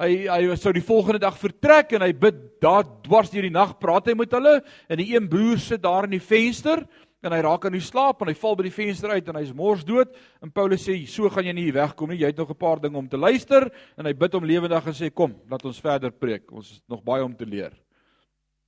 [0.00, 3.76] Hy hy sou die volgende dag vertrek en hy bid daar dwars deur die nag
[3.80, 6.86] praat hy met hulle en die een broer sit daar in die venster
[7.20, 9.52] en hy raak aan die slaap en hy val by die venster uit en hy's
[9.56, 10.14] mors dood.
[10.40, 12.22] En Paulus sê so gaan jy nie hier wegkom nie.
[12.22, 13.70] Jy het nog 'n paar dinge om te luister.
[13.96, 16.50] En hy bid hom lewendig en sê kom laat ons verder preek.
[16.52, 17.72] Ons het nog baie om te leer.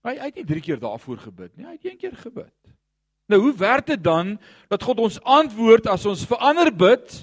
[0.05, 1.65] Hy, hy het nie drie keer daarvoor gebid nie.
[1.65, 2.53] Hy het een keer gebid
[3.33, 4.37] nou hoe werk dit dan
[4.73, 7.21] dat God ons antwoord as ons verander bid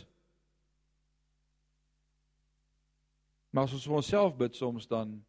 [3.53, 5.19] maar as ons vir onsself bid soms dan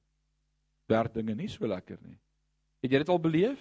[0.91, 2.17] werk dinge nie so lekker nie
[2.81, 3.61] het jy dit al beleef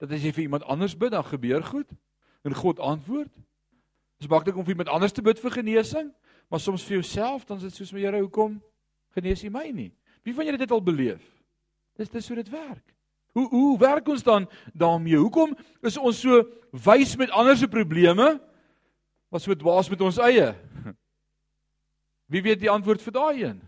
[0.00, 1.88] Dat as jy vir iemand anders bid, dan gebeur goed
[2.46, 3.32] en God antwoord.
[4.20, 6.10] Dis maklik om vir iemand anders te bid vir genesing,
[6.48, 8.60] maar soms vir jouself, dan is dit soos my Here, hoekom
[9.16, 9.90] genees U my nie?
[10.24, 11.24] Wie van julle het dit al beleef?
[11.96, 12.95] Dis dis hoe dit werk.
[13.36, 15.18] Hoe hoe werk ons dan daarmee?
[15.20, 15.52] Hoekom
[15.84, 16.40] is ons so
[16.72, 18.30] wys met ander se probleme,
[19.28, 20.54] maar so dwaas met ons eie?
[22.32, 23.58] Wie weet die antwoord vir daai een?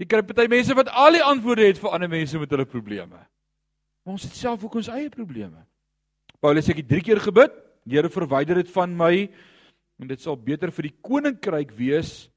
[0.00, 3.18] Jy kry party mense wat al die antwoorde het vir ander mense met hulle probleme.
[3.18, 5.60] Maar ons het self ook ons eie probleme.
[6.40, 9.28] Paulus sê ek het 3 keer gebid, Here verwyder dit van my
[9.98, 12.28] en dit sal beter vir die koninkryk wees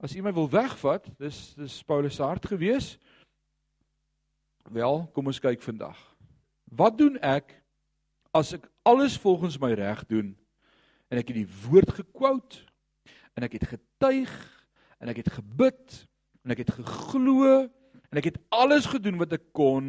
[0.00, 1.04] as U my wil wegvat.
[1.20, 2.94] Dis dis Paulus se hart gewees.
[4.68, 5.96] Wel, kom ons kyk vandag.
[6.68, 7.54] Wat doen ek
[8.36, 10.34] as ek alles volgens my reg doen
[11.08, 12.58] en ek het die woord gekwout
[13.32, 14.34] en ek het getuig
[15.00, 15.96] en ek het gebid
[16.44, 19.88] en ek het geglo en ek het alles gedoen wat ek kon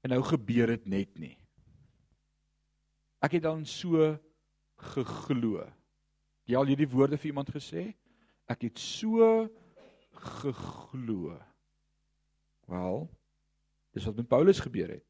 [0.00, 1.34] en nou gebeur dit net nie.
[3.20, 4.14] Ek het dan so
[4.94, 5.66] geglo.
[6.48, 7.90] Jy al hierdie woorde vir iemand gesê?
[8.48, 9.48] Ek het so
[10.16, 11.36] geglo.
[12.70, 13.04] Wel,
[13.96, 15.04] dis wat met Paulus gebeur het.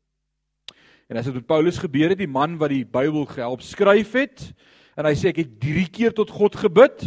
[1.10, 4.42] En as dit met Paulus gebeur het, die man wat die Bybel gehelp skryf het,
[4.96, 7.04] en hy sê ek het 3 keer tot God gebid.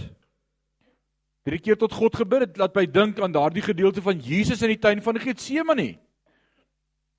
[1.47, 2.51] 3 keer tot God gebid.
[2.51, 5.95] Dit laat my dink aan daardie gedeelte van Jesus in die tuin van Getsemane.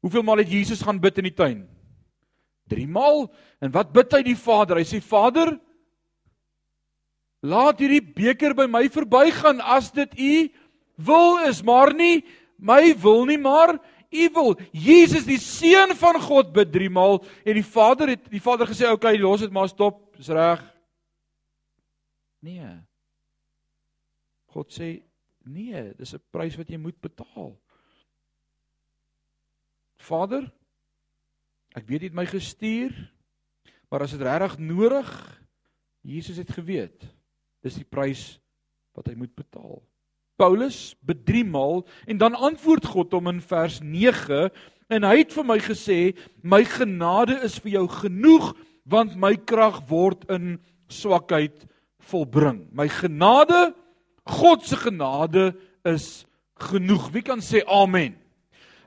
[0.05, 1.65] Hoeveel maal het Jesus gaan bid in die tuin?
[2.71, 3.27] 3 maal.
[3.61, 4.79] En wat bid hy die Vader?
[4.81, 5.57] Hy sê Vader,
[7.43, 10.33] laat hierdie beker by my verbygaan as dit U
[11.01, 12.21] wil is, maar nie
[12.61, 13.79] my wil nie, maar
[14.11, 14.57] U wil.
[14.75, 18.91] Jesus die seun van God bid 3 maal en die Vader het die Vader gesê,
[18.91, 20.61] "Oké, okay, los dit maar stop, dis reg."
[22.43, 22.83] Nee.
[24.47, 25.03] God sê,
[25.45, 27.57] "Nee, dis 'n prys wat jy moet betaal."
[29.97, 30.51] Vader,
[31.77, 32.93] ek weet jy het my gestuur,
[33.91, 35.41] maar as dit regtig nodig,
[36.01, 37.05] Jesus het geweet,
[37.63, 38.41] dis die prys
[38.97, 39.83] wat hy moet betaal.
[40.41, 44.47] Paulus bedrie maal en dan antwoord God hom in vers 9
[44.91, 45.99] en hy het vir my gesê
[46.43, 48.55] my genade is vir jou genoeg
[48.91, 50.57] want my krag word in
[50.91, 51.67] swakheid
[52.11, 52.65] volbring.
[52.73, 53.71] My genade,
[54.27, 55.53] God se genade
[55.87, 56.25] is
[56.61, 57.11] genoeg.
[57.15, 58.17] Wie kan sê amen?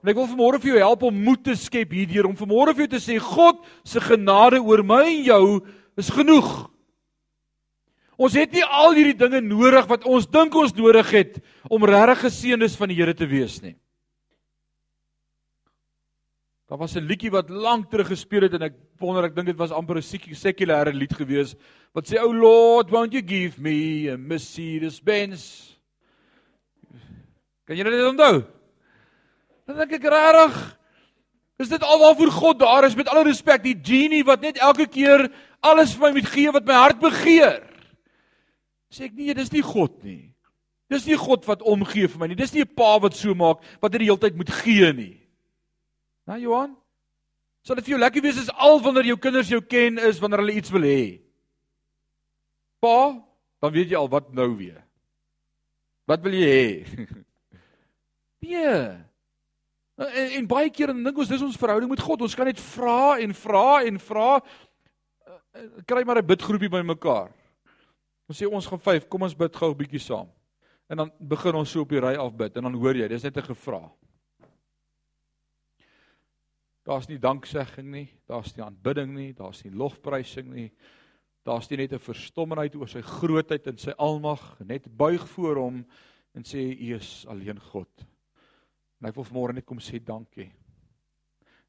[0.04, 2.86] En ek wil vanmôre vir jou help om moed te skep hierdeur om vanmôre vir
[2.86, 5.46] jou te sê God se genade oor my en jou
[6.00, 6.50] is genoeg.
[8.18, 12.28] Ons het nie al hierdie dinge nodig wat ons dink ons nodig het om regtig
[12.28, 13.76] geseëndes van die Here te wees nie.
[16.70, 19.58] Daar was 'n liedjie wat lank terug gespeel het en ek wonder ek dink dit
[19.58, 21.56] was amper 'n sekulêre lied gewees
[21.94, 25.78] wat sê O Lord, won't you give me a Mercedes Benz?
[27.66, 28.46] Kan jy dit onthou?
[29.68, 30.78] Dan ek regtig
[31.62, 35.30] Is dit alwaarvoor God daar is met alle respek die genie wat net elke keer
[35.62, 37.62] alles vir my moet gee wat my hart begeer?
[38.94, 40.30] Sê ek nee, dis nie God nie.
[40.94, 42.38] Dis nie God wat omgee vir my nie.
[42.38, 45.18] Dis nie 'n pa wat so maak wat hy die hele tyd moet gee nie.
[46.28, 46.76] Nou Johan,
[47.66, 50.40] sal dit vir jou lekker wees as al wanneer jou kinders jou ken is wanneer
[50.40, 51.20] hulle iets wil hê.
[52.80, 53.18] Pa,
[53.62, 54.84] dan weet jy al wat nou weer.
[56.06, 56.70] Wat wil jy hê?
[58.44, 58.76] Nee.
[59.96, 62.26] En, en baie keer dan dink ons dis ons verhouding met God.
[62.26, 64.26] Ons kan net vra en vra en vra.
[64.36, 67.32] Eh, eh, kry maar 'n bidgroepie by mekaar.
[68.28, 70.30] Ons sê ons gaan 5, kom ons bid gou 'n bietjie saam.
[70.90, 73.24] En dan begin ons so op die ry af bid en dan hoor jy, dis
[73.24, 73.92] net 'n gevra.
[76.84, 80.72] Daar's nie danksegging nie, daar's nie aanbidding nie, daar's nie lofprysing nie.
[81.44, 85.86] Daar's nie net 'n verstommenheid oor sy grootheid en sy almag, net buig voor hom
[86.34, 88.06] en sê U is alleen God.
[89.02, 90.52] En ek wil vanmôre net kom sê dankie.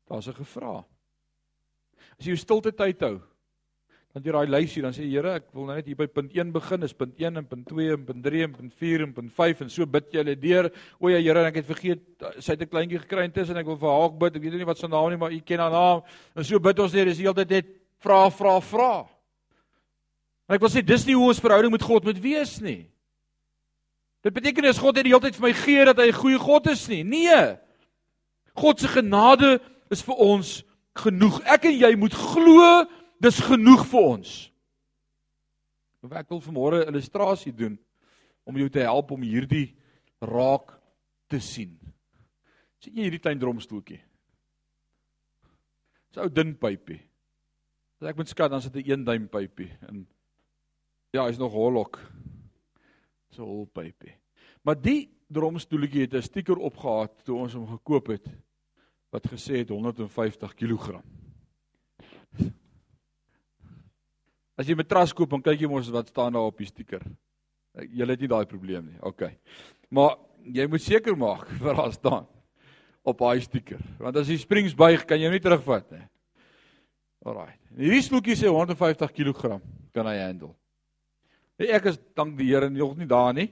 [0.06, 0.84] Daar's 'n gevra.
[2.18, 3.20] As jy jou stilte tyd hou,
[4.14, 6.52] dan jy daai lysie dan sê Here ek wil nou net hier by punt 1
[6.54, 9.32] begin is punt 1 en punt 2 en punt 3 en punt 4 en punt
[9.34, 10.68] 5 en so bid jy hulle deur.
[11.02, 12.04] O ja Here ek het vergeet
[12.38, 14.36] sy het 'n kleintjie gekry intussen ek wil vir haar bid.
[14.36, 16.02] Ek weet nie wat sy naam nie maar u ken haar naam.
[16.36, 17.66] En so bid ons net dis heeltyd net
[17.98, 19.06] vra vra vra.
[20.48, 22.86] En ek wil sê dis nie hoe ons verhouding met God moet wees nie.
[24.22, 26.38] Dit beteken as God net die hele tyd vir my gee dat hy 'n goeie
[26.38, 27.02] God is nie.
[27.02, 27.58] Nee.
[28.54, 30.62] God se genade is vir ons
[30.94, 31.40] genoeg.
[31.44, 32.86] Ek en jy moet glo
[33.24, 34.32] Dis genoeg vir ons.
[36.12, 37.78] Ek wil vanmôre 'n illustrasie doen
[38.44, 39.74] om jou te help om hierdie
[40.20, 40.76] raak
[41.28, 41.78] te sien.
[42.78, 44.00] sien jy hierdie klein dromstoeltjie?
[46.12, 47.00] Dis ou dun pypie.
[48.00, 50.06] As ek moet skat, dan sit 'n 1 duim pypie in.
[51.14, 51.98] Ja, hy's nog hollok.
[53.30, 54.12] So hol pypie.
[54.62, 58.28] Maar die dromstoeltjie het 'n stiker opgehad toe ons hom gekoop het
[59.10, 61.00] wat gesê het 150 kg.
[64.56, 67.02] As jy 'n matras koop, dan kyk jy mos wat staan daar op die stiker.
[67.74, 68.98] Jy het nie daai probleem nie.
[69.02, 69.30] OK.
[69.90, 72.26] Maar jy moet seker maak wat daar staan
[73.02, 73.80] op daai stiker.
[73.98, 76.04] Want as die springs buig, kan jy nie terugvat nie.
[77.24, 77.52] Alraai.
[77.76, 79.58] Hierdie stoeltjie sê 150 kg
[79.94, 80.54] kan hy handle.
[81.58, 83.48] Ek is dank die Here nog nie daar nie.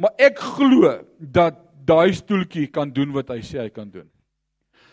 [0.00, 4.08] Maar ek glo dat daai stoeltjie kan doen wat hy sê hy kan doen.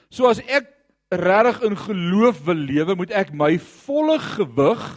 [0.09, 0.76] So as ek
[1.09, 4.87] regtig in geloof wil lewe, moet ek my volle gewig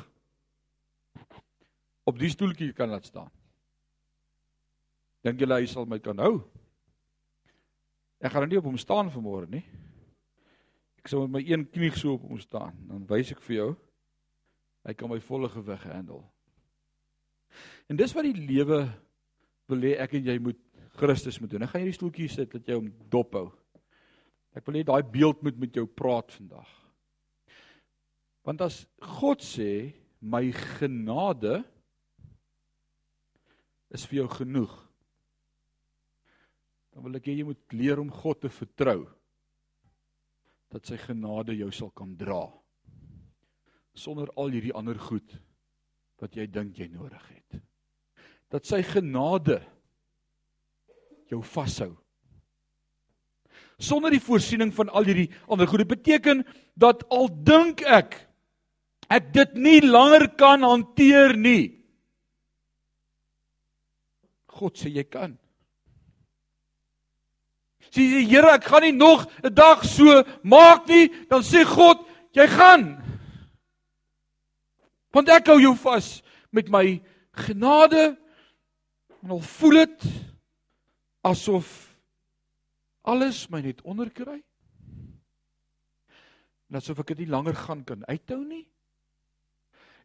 [2.08, 3.30] op die stoeltjie kan laat staan.
[5.22, 6.40] Dink julle hy sal my kan hou?
[8.20, 9.64] Ek gaan nie op hom staan vanmôre nie.
[11.00, 13.70] Ek sal met my een knie so op hom staan, dan wys ek vir jou
[14.88, 16.22] hy kan my volle gewig handle.
[17.90, 18.84] En dis wat die lewe
[19.70, 20.60] wil hê ek en jy moet
[21.00, 21.64] Christus moet doen.
[21.66, 23.48] Ek gaan hierdie stoeltjie sit dat jy hom dop hou.
[24.56, 26.70] Ek wil hê daai beeld moet met jou praat vandag.
[28.46, 28.82] Want as
[29.18, 31.60] God sê my genade
[33.94, 34.72] is vir jou genoeg.
[36.90, 39.06] Dan wil ek hê jy moet leer om God te vertrou.
[40.70, 42.44] dat sy genade jou sal kan dra
[43.98, 45.34] sonder al hierdie ander goed
[46.22, 47.58] wat jy dink jy nodig het.
[48.52, 49.58] Dat sy genade
[51.30, 51.94] jou vashou.
[53.80, 55.82] Sonder die voorsiening van al hierdie ander goed.
[55.84, 56.44] Dit beteken
[56.78, 58.18] dat al dink ek
[59.10, 61.80] ek dit nie langer kan hanteer nie.
[64.46, 65.34] God sê jy kan.
[67.90, 72.06] Sê jy Here, ek gaan nie nog 'n dag so maak nie, dan sê God,
[72.32, 73.02] jy gaan.
[75.12, 78.16] Want ek hou jou vas met my genade
[79.22, 80.04] en al voel dit
[81.22, 81.89] asof
[83.02, 84.40] alles my net onderkry.
[86.70, 88.64] En asof ek dit nie langer gaan kan uithou nie.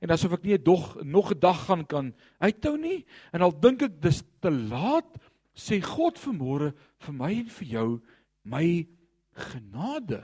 [0.01, 3.59] En asof ek nie 'n dog nog 'n dag gaan kan uithou nie en al
[3.59, 5.17] dink ek dis te laat,
[5.55, 8.01] sê God vanmôre vir my en vir jou,
[8.43, 8.87] my
[9.33, 10.23] genade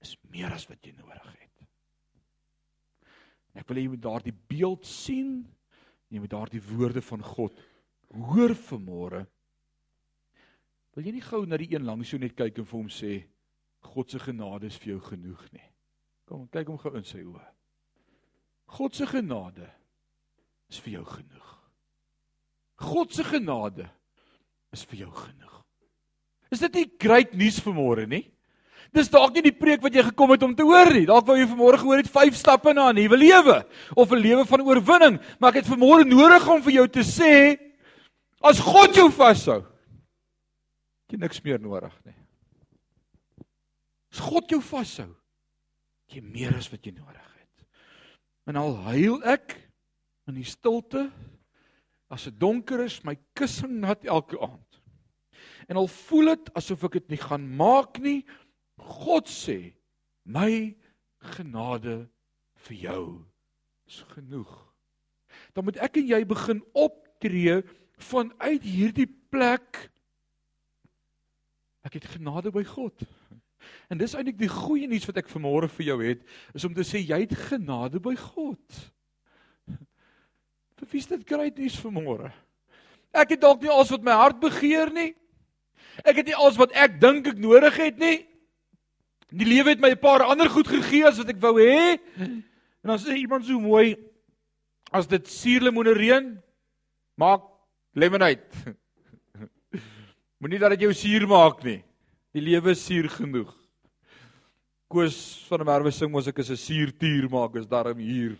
[0.00, 1.66] is meer as wat jy nodig het.
[3.54, 5.46] Ek wil hê jy moet daardie beeld sien.
[6.10, 7.58] Jy moet daardie woorde van God
[8.10, 9.26] hoor vanmôre.
[11.00, 13.14] Wil jy nie gou na die een langs jou net kyk en vir hom sê
[13.88, 15.62] God se genade is vir jou genoeg nie.
[16.28, 17.46] Kom, kyk hom gou in sy oë.
[18.76, 19.64] God se genade
[20.68, 21.54] is vir jou genoeg.
[22.84, 23.86] God se genade
[24.76, 25.56] is vir jou genoeg.
[26.52, 28.26] Is dit nie great nuus vanmôre nie?
[28.92, 31.06] Dis dalk nie die preek wat jy gekom het om te hoor nie.
[31.08, 33.58] Dalk wou jy vanmôre gehoor het vyf stappe na 'n nuwe lewe
[33.96, 37.56] of 'n lewe van oorwinning, maar ek het vanmôre nodig om vir jou te sê
[38.44, 39.64] as God jou vashou,
[41.12, 42.16] jy niks meer nodig nie.
[44.10, 45.10] As God jou vashou,
[46.10, 47.66] jy meer as wat jy nodig het.
[48.50, 49.54] En al huil ek
[50.30, 51.08] in die stilte
[52.10, 54.80] as dit donker is, my kussing nat elke aand.
[55.70, 58.24] En al voel dit asof ek dit nie gaan maak nie,
[58.80, 59.76] God sê,
[60.26, 60.74] my
[61.36, 62.02] genade
[62.66, 63.04] vir jou
[63.86, 64.50] is genoeg.
[65.54, 67.60] Dan moet ek en jy begin optree
[68.10, 69.86] vanuit hierdie plek.
[72.00, 73.04] Het genade by God.
[73.92, 76.22] En dis eintlik die goeie nuus wat ek vanmôre vir jou het,
[76.56, 78.78] is om te sê jy het genade by God.
[80.80, 82.30] Vir wie is dit groot nuus vanmôre?
[83.12, 85.10] Ek het dalk nie alles wat my hart begeer nie.
[86.06, 88.22] Ek het nie alles wat ek dink ek nodig het nie.
[89.30, 92.00] Die lewe het my 'n paar ander goed gegee as wat ek wou hê.
[92.16, 93.96] En dan sê iemand so mooi
[94.90, 96.42] as dit suurlemoene reën,
[97.14, 97.42] maak
[97.92, 98.40] lemonade.
[100.40, 101.84] Moenie dat dit jou suur maak nie.
[102.30, 103.50] Die lewe is suur genoeg.
[104.90, 105.16] Koos
[105.48, 108.36] van der Merwe sing mos ek is 'n suurtuur maak is daarom hier.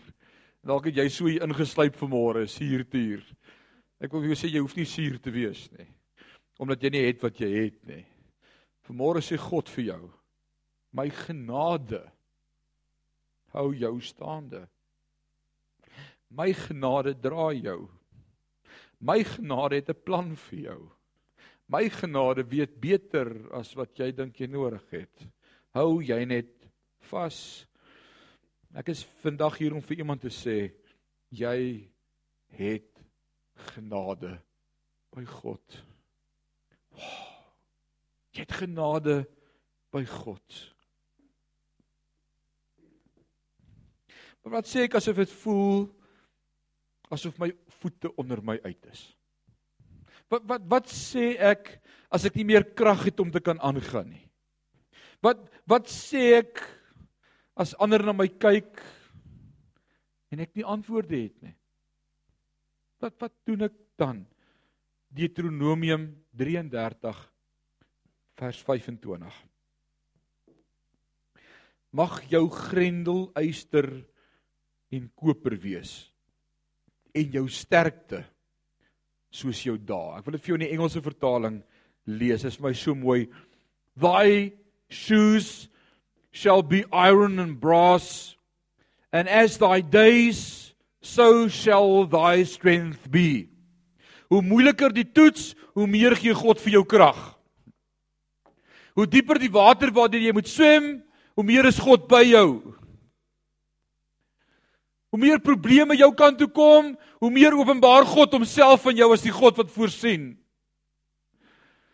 [0.63, 3.19] Dalk het jy so hier ingeslyp vanmôre, suurtuur.
[3.99, 5.87] Ek wil vir jou sê jy hoef nie suur te wees nie.
[6.59, 8.05] Omdat jy nie het wat jy het nie.
[8.87, 10.13] Vanmôre sê God vir jou,
[10.93, 12.11] my genade
[13.51, 14.69] hou jou staande.
[16.29, 17.89] My genade dra jou.
[19.01, 20.91] My genade het 'n plan vir jou.
[21.71, 25.23] My genade weet beter as wat jy dink jy nodig het.
[25.71, 26.49] Hou jy net
[27.07, 27.37] vas.
[28.75, 30.73] Ek is vandag hier om vir iemand te sê
[31.31, 31.87] jy
[32.59, 32.99] het
[33.71, 34.33] genade
[35.15, 35.79] by God.
[38.35, 39.21] Jy het genade
[39.95, 40.59] by God.
[44.41, 45.87] Maar wat sê ek asof dit voel
[47.11, 49.07] asof my voete onder my uit is?
[50.31, 51.73] Wat wat wat sê ek
[52.11, 54.25] as ek nie meer krag het om te kan aangaan nie?
[55.23, 56.63] Wat wat sê ek
[57.59, 58.79] as ander na my kyk
[60.31, 61.55] en ek nie antwoorde het nie?
[63.03, 64.23] Wat wat doen ek dan?
[65.11, 66.07] Deuteronomium
[66.39, 67.23] 33
[68.39, 69.39] vers 25
[71.91, 73.89] Mag jou grendel eyster
[74.95, 75.97] en koper wees
[77.11, 78.23] en jou sterkte
[79.31, 80.17] soos jou dae.
[80.19, 81.61] Ek wil dit vir jou in die Engelse vertaling
[82.05, 82.43] lees.
[82.43, 83.21] Dit is vir my so mooi.
[83.99, 84.51] Thy
[84.91, 85.69] shoes
[86.31, 88.35] shall be iron and brass
[89.11, 93.49] and as thy days so shall thy strength be.
[94.31, 97.19] Hoe moeiliker die toets, hoe meer gee God vir jou krag.
[98.95, 100.93] Hoe dieper die water waardeur jy moet swem,
[101.35, 102.75] hoe meer is God by jou.
[105.11, 109.25] Hoe meer probleme jou kant toe kom, hoe meer openbaar God homself aan jou as
[109.25, 110.31] die God wat voorsien.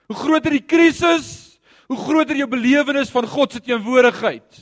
[0.07, 1.57] Hoe groter die krisis,
[1.89, 4.61] hoe groter jou belewenis van God se teenwoordigheid.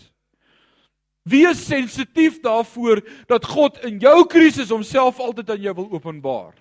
[1.28, 6.54] Wees sensitief daarvoor dat God in jou krisis homself altyd aan jou wil openbaar.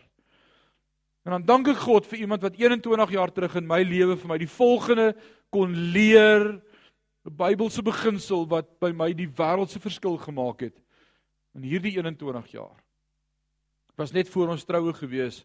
[1.24, 4.32] En dan dank ek God vir iemand wat 21 jaar terug in my lewe vir
[4.34, 5.12] my die volgende
[5.54, 6.58] kon leer
[7.24, 10.83] 'n Bybelse beginsel wat by my die wêreldse verskil gemaak het
[11.54, 12.76] in hierdie 21 jaar.
[13.88, 15.44] Dit was net voor ons troue gewees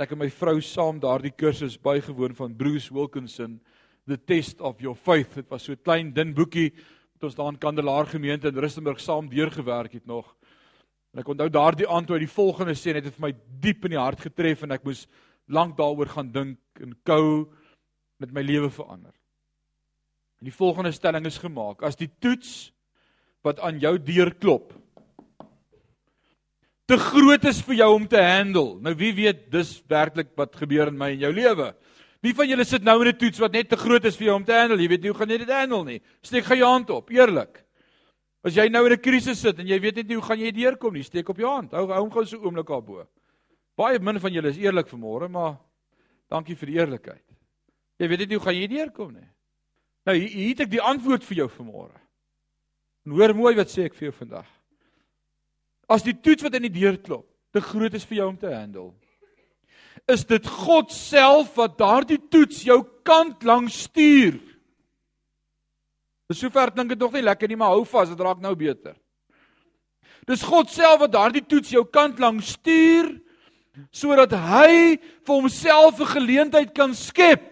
[0.00, 3.58] ek en my vrou saam daardie kursus bygewoon van Bruce Wilkinson
[4.08, 5.34] The Test of Your Faith.
[5.34, 6.72] Dit was so 'n klein dun boekie
[7.14, 10.34] wat ons daar in Kandelaar gemeente in Rustenburg saam deurgewerk het nog.
[11.12, 13.84] En ek onthou daardie aand toe hy die volgende sê net het vir my diep
[13.84, 15.06] in die hart getref en ek moes
[15.48, 17.50] lank daaroor gaan dink en kou
[18.18, 19.12] met my lewe verander.
[20.40, 22.72] En die volgende stelling is gemaak: as die toets
[23.42, 24.72] wat aan jou deur klop
[26.90, 28.80] te groot is vir jou om te handle.
[28.82, 31.70] Nou wie weet dis werklik wat gebeur in my en jou lewe.
[32.20, 34.36] Wie van julle sit nou in 'n toets wat net te groot is vir jou
[34.36, 34.82] om te handle?
[34.82, 36.00] Jy weet nie hoe gaan jy dit handle nie.
[36.22, 37.64] Steek gou jou hand op, eerlik.
[38.42, 40.50] As jy nou in 'n krisis sit en jy weet net nie hoe gaan jy
[40.50, 41.72] deurkom nie, steek op jou hand.
[41.72, 43.06] Hou hou hom gou so oomblik daarbo.
[43.76, 45.58] Baie min van julle is eerlik vanmôre, maar
[46.28, 47.24] dankie vir die eerlikheid.
[47.98, 49.28] Jy weet net nie hoe gaan jy deurkom nie.
[50.06, 52.00] Nou hier, hier het ek die antwoord vir jou vanmôre.
[53.06, 54.59] En hoor mooi wat sê ek vir jou vandag.
[55.90, 58.50] As die toets wat in die deur klop te groot is vir jou om te
[58.52, 58.92] handle,
[60.06, 64.38] is dit God self wat daardie toets jou kant langs stuur.
[66.30, 68.94] Dis sover dink dit nog nie lekker nie, maar hou vas, dit raak nou beter.
[70.30, 73.16] Dis God self wat daardie toets jou kant langs stuur
[73.94, 77.42] sodat hy vir homself 'n geleentheid kan skep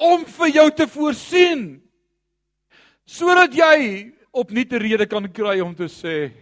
[0.00, 1.82] om vir jou te voorsien
[3.06, 6.32] sodat jy opnuut 'n rede kan kry om te sê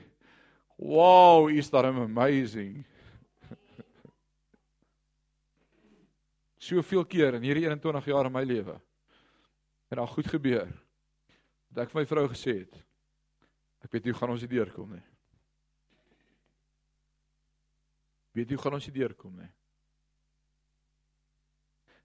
[0.78, 2.84] wow is that amazing
[6.68, 8.80] soveel keer in hierdie 21 jaar in my lewe
[9.90, 10.68] het daar goed gebeur.
[11.70, 12.78] Dat ek vir my vrou gesê het
[13.80, 15.06] ek weet nie hoe gaan ons hier deurkom nie.
[18.36, 19.48] Weet jy hoe gaan ons hier deurkom nie?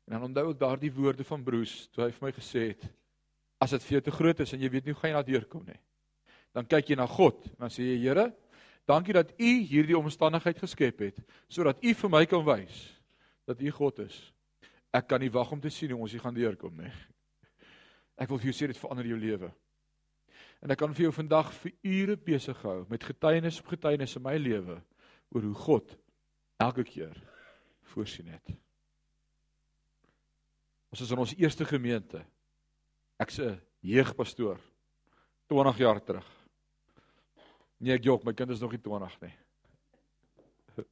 [0.05, 2.87] En dan onthou ek daardie woorde van Bruce toe hy vir my gesê het
[3.61, 5.29] as dit vir jou te groot is en jy weet nie hoe gaan jy daar
[5.29, 5.79] deurkom nie.
[6.55, 8.29] Dan kyk jy na God en dan sê jy Here,
[8.87, 12.85] dankie dat U hierdie omstandigheid geskep het sodat U vir my kan wys
[13.45, 14.17] dat U God is
[14.95, 16.91] Ek kan nie wag om te sien hoe ons hier gaan deurkom nie.
[18.21, 19.49] Ek wil vir jou sê dit verander jou lewe.
[20.63, 24.23] En ek kan vir jou vandag vir ure besig hou met getuienis op getuienis in
[24.23, 24.77] my lewe
[25.35, 25.91] oor hoe God
[26.63, 27.17] elke keer
[27.91, 28.53] voorsien het.
[30.95, 32.23] Ons is in ons eerste gemeente.
[33.19, 34.59] Ek's 'n jeugpastoor
[35.47, 36.27] 20 jaar terug.
[37.77, 39.33] Nee, ek jok, my kind is nog nie 20 nie.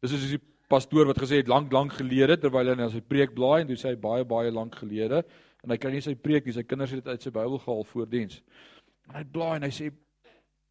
[0.00, 3.34] Dis is die pastoor wat gesê het lank lank gelede terwyl hy na sy preek
[3.34, 5.22] blaai en toe sê hy baie baie lank gelede
[5.62, 7.84] en hy kan nie sy preek nie sy kinders het dit uit sy Bybel gehaal
[7.84, 8.42] voor diens.
[9.08, 9.92] En hy blaai en hy sê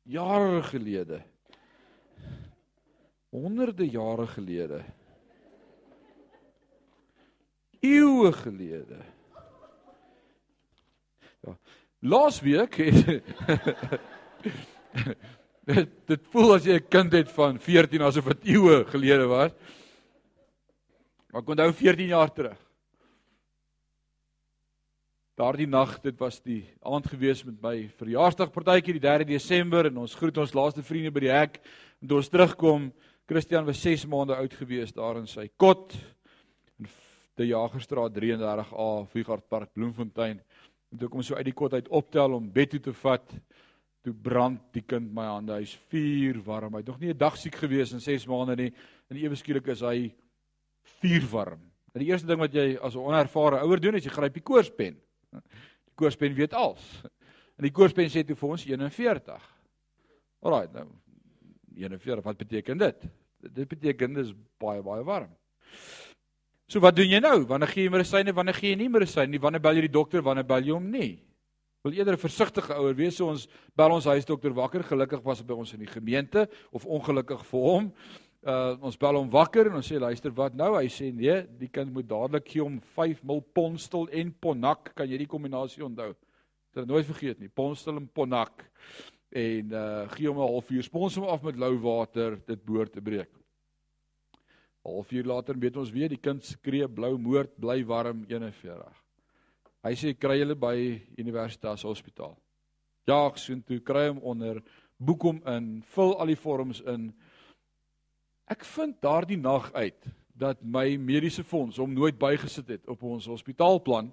[0.06, 1.22] jare gelede
[3.36, 4.84] honderde jare gelede
[7.82, 9.02] eeue gelede
[11.46, 11.56] ja
[12.06, 13.06] laasweek het
[15.66, 19.56] dit dit voel as jy 'n kind het van 14 asof dit eeue gelede was
[21.36, 22.60] Maar ek onthou 14 jaar terug.
[25.36, 30.14] Daardie nag, dit was die aand gewees met my verjaarsdagpartytjie die 3 Desember en ons
[30.16, 31.58] groet ons laaste vriende by die hek
[32.00, 32.86] en toe ons terugkom,
[33.28, 35.98] Christian was 6 maande oud gewees daar in sy kot
[36.80, 36.88] in
[37.36, 40.40] die Jagerstraat 33A, Vuurgard Park, Bloemfontein.
[40.96, 43.34] En toe kom ons so uit die kot uit optel om bed toe te vat.
[44.06, 45.58] Toe brand die kind my hande.
[45.60, 46.78] Hy's vuur warm.
[46.80, 48.72] Hy't nog nie 'n dag siek gewees in 6 maande nie.
[49.12, 50.14] En ewe skielik is hy
[51.02, 51.60] vuurwarm.
[51.94, 54.42] En die eerste ding wat jy as 'n onervare ouer doen is jy gryp die
[54.42, 54.96] koorspen.
[55.32, 57.04] Die koorspen weet alles.
[57.58, 59.42] En die koorspen sê toe vir ons 41.
[60.42, 60.88] Alraai, nou
[61.76, 63.04] 41, wat beteken dit?
[63.42, 65.36] Dit beteken dis baie baie warm.
[66.68, 67.46] So wat doen jy nou?
[67.46, 68.34] Wanneer gee jy medisyne?
[68.34, 69.40] Wanneer gee jy nie medisyne nie?
[69.42, 70.24] Wanneer bel jy die dokter?
[70.26, 71.22] Wanneer bel jy hom nie?
[71.86, 73.16] Wil eerder 'n versigtige ouer wees.
[73.18, 74.84] So ons bel ons huisdokter wakker.
[74.84, 77.94] Gelukkig was hy by ons in die gemeente of ongelukkig vir hom
[78.46, 81.70] uh ons bel hom wakker en ons sê luister wat nou hy sê nee die
[81.74, 86.12] kind moet dadelik gee hom 5 mil ponstel en ponak kan jy die kombinasie onthou
[86.14, 88.68] dit het nooit vergeet nie ponstel en ponak
[89.34, 93.02] en uh gee hom 'n halfuur spons hom af met lou water dit behoort te
[93.02, 93.32] breek
[94.86, 99.06] halfuur later weet ons weer die kind skree blou moord bly warm 41
[99.86, 100.76] hy sê kry hulle by
[101.22, 102.34] universitas hospitaal.
[103.06, 104.62] Jaag soontoe kry hom onder
[104.98, 107.12] boek hom in vul al die vorms in.
[108.50, 113.30] Ek vind daardie nag uit dat my mediese fonds hom nooit bygesit het op ons
[113.30, 114.10] hospitaalplan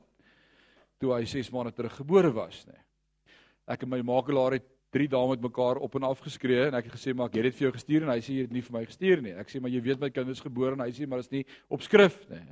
[1.01, 2.79] toe hy 6 maande terug gebore was nie.
[3.66, 6.90] Ek en my makelaar het drie dae met mekaar op en af geskree en ek
[6.90, 8.64] het gesê maar ek het dit vir jou gestuur en hy sê jy het nie
[8.64, 9.32] vir my gestuur nie.
[9.40, 11.45] Ek sê maar jy weet my kind is gebore en hy sê maar is nie
[11.72, 12.43] op skrif nie.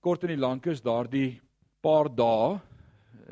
[0.00, 1.40] Kort en die lank is daardie
[1.82, 2.60] paar dae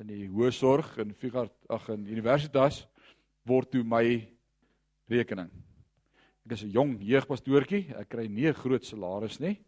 [0.00, 2.82] in die hoë sorg in Figart ag in Universitas
[3.46, 4.02] word toe my
[5.10, 5.50] rekening.
[6.44, 9.58] Ek is 'n jong jeugpastoortjie, ek kry nie 'n groot salaris nie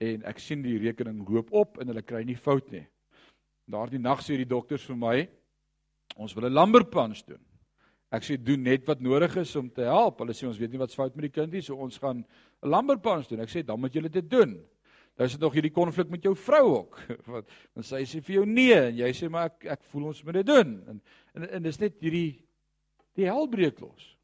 [0.00, 2.86] en ek sien die rekening loop op en hulle kry nie fout nie.
[3.68, 5.28] Daardie nag sê die dokters vir my
[6.16, 7.40] ons wil 'n lumberpunch doen.
[8.10, 10.18] Ek sê doen net wat nodig is om te help.
[10.18, 12.24] Hulle sê ons weet nie wat's fout met die kindie, so ons gaan
[12.62, 13.40] 'n lumberpunch doen.
[13.40, 14.60] Ek sê dan moet julle dit doen.
[15.16, 17.00] Nou is nog hierdie konflik met jou vrou ook.
[17.34, 20.24] Wat dan sê sy vir jou nee en jy sê maar ek ek voel ons
[20.24, 20.82] moet dit doen.
[20.88, 21.02] En
[21.34, 22.40] en, en dis net hierdie
[23.14, 24.16] die hel breek los.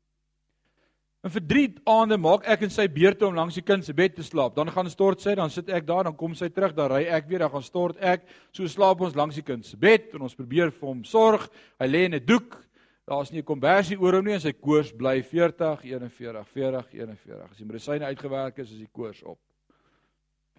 [1.27, 4.13] En vir 3 aande maak ek en sy beurte om langs die kind se bed
[4.15, 4.53] te slaap.
[4.55, 7.27] Dan gaan stort sy, dan sit ek daar, dan kom sy terug, dan ry ek
[7.27, 8.29] weer, dan gaan stort ek.
[8.55, 11.49] So slaap ons langs die kind se bed en ons probeer vir hom sorg.
[11.83, 12.55] Hy lê in 'n doek.
[13.11, 17.51] Daar's nie 'n kombersie oor hom nie en sy koors bly 40, 41, 40, 41.
[17.51, 19.39] As die medisyne uitgewerk is, is die koors op.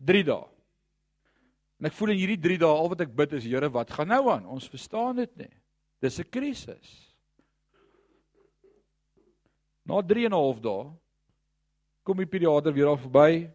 [0.03, 0.45] 3 dae.
[1.79, 4.09] En ek voel in hierdie 3 dae al wat ek bid is Here, wat gaan
[4.09, 4.45] nou aan?
[4.45, 5.53] Ons verstaan dit nie.
[6.01, 7.06] Dis 'n krisis.
[9.87, 10.91] Na 3 en 'n half dae
[12.03, 13.49] kom die pediater weer al verby.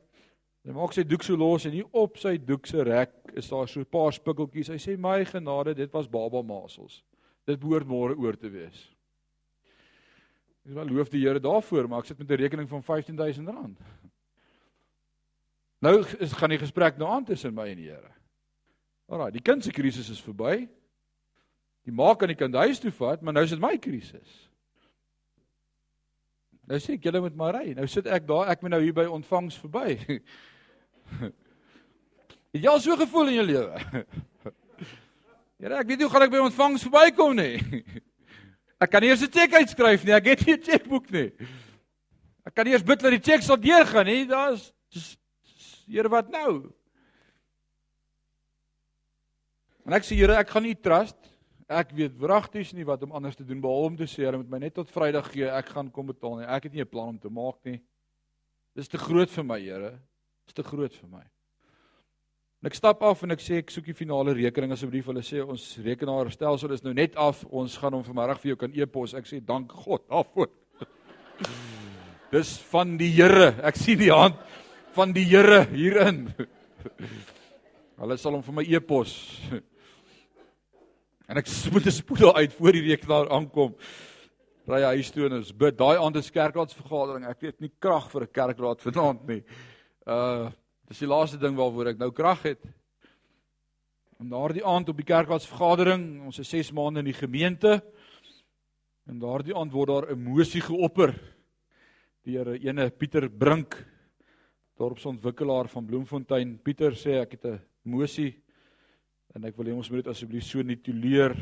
[0.63, 3.69] Hy maak sy doek so los en hier op sy doek se rek is daar
[3.69, 4.69] so 'n paar spikkeltjies.
[4.69, 7.03] Hy sê: "My genade, dit was baba masels.
[7.47, 8.95] Dit behoort môre oor te wees."
[10.65, 13.77] Ek wil loof die Here daarvoor, maar ek sit met 'n rekening van R15000.
[15.81, 18.13] Nou is gaan die gesprek nou aan tussen my en die Here.
[19.09, 20.69] Alraai, die kind se krisis is verby.
[21.85, 24.52] Die ma kan die kind huis toe vat, maar nou is dit my krisis.
[26.71, 27.73] Nou sê ek julle moet maar ry.
[27.75, 29.97] Nou sit ek daar, ek moet nou hier by ontvangs verby.
[32.53, 33.81] Het jy al so gevoel in jou lewe?
[35.63, 37.57] Here, ek weet nie hoe gaan ek by ontvangs verbykom nie.
[38.83, 40.15] Ek kan nie eers 'n cheque uitskryf nie.
[40.17, 41.29] Ek het nie 'n chequeboek nie.
[42.43, 44.27] Ek kan nie eers bid dat die cheque sal deurgaan nie.
[44.27, 44.73] Daar's
[45.87, 46.73] Here wat nou?
[49.87, 51.32] En ek sê Here, ek gaan nie trust.
[51.73, 54.51] Ek weet wragties nie wat om anders te doen behalwe om te sê Here moet
[54.51, 55.49] my net tot Vrydag gee.
[55.49, 56.49] Ek gaan kom betaal nie.
[56.49, 57.81] Ek het nie 'n plan om te maak nie.
[58.77, 59.99] Dis te groot vir my, Here.
[60.47, 61.25] Dis te groot vir my.
[62.63, 65.07] En ek stap af en ek sê ek soek die finale rekening asseblief.
[65.07, 67.45] Hulle sê ons rekenaarstelsel is nou net af.
[67.51, 69.15] Ons gaan hom vanmiddag vir jou kan e-pos.
[69.15, 70.49] Ek sê dank God daarvoor.
[72.33, 73.57] Dis van die Here.
[73.63, 74.39] Ek sien die hand
[74.95, 76.29] van die Here hierin.
[78.03, 79.17] Hulle sal hom vir my e-pos.
[81.33, 83.73] En ek moet 'n spoedel uit voor die rekenaar aankom.
[84.69, 85.79] Ry huis toe en ons bid.
[85.79, 87.25] Daai aand is kerkraadsvergadering.
[87.25, 89.41] Ek het nie krag vir 'n kerkraad vanaand nie.
[90.05, 90.53] Uh
[90.93, 92.61] dis die laaste ding waaroor ek nou krag het.
[94.21, 97.81] En daardie aand op die kerkraadsvergadering, ons is 6 maande in die gemeente.
[99.09, 101.17] En daardie aand word daar 'n mosie geopper
[102.25, 103.87] deur 'n ene Pieter Brink
[104.77, 106.59] dorpsontwikkelaar van Bloemfontein.
[106.59, 108.43] Pieter sê ek het 'n mosie
[109.33, 111.35] en ek wil hê ons moet dit asseblief so nituleer.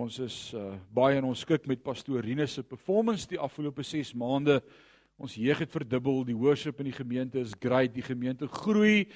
[0.00, 4.12] Ons is uh, baie in ons skik met pastoor Rinus se performance die afgelope 6
[4.20, 4.60] maande.
[5.20, 9.10] Ons jeug het verdubbel, die worship in die gemeente is great, die gemeente groei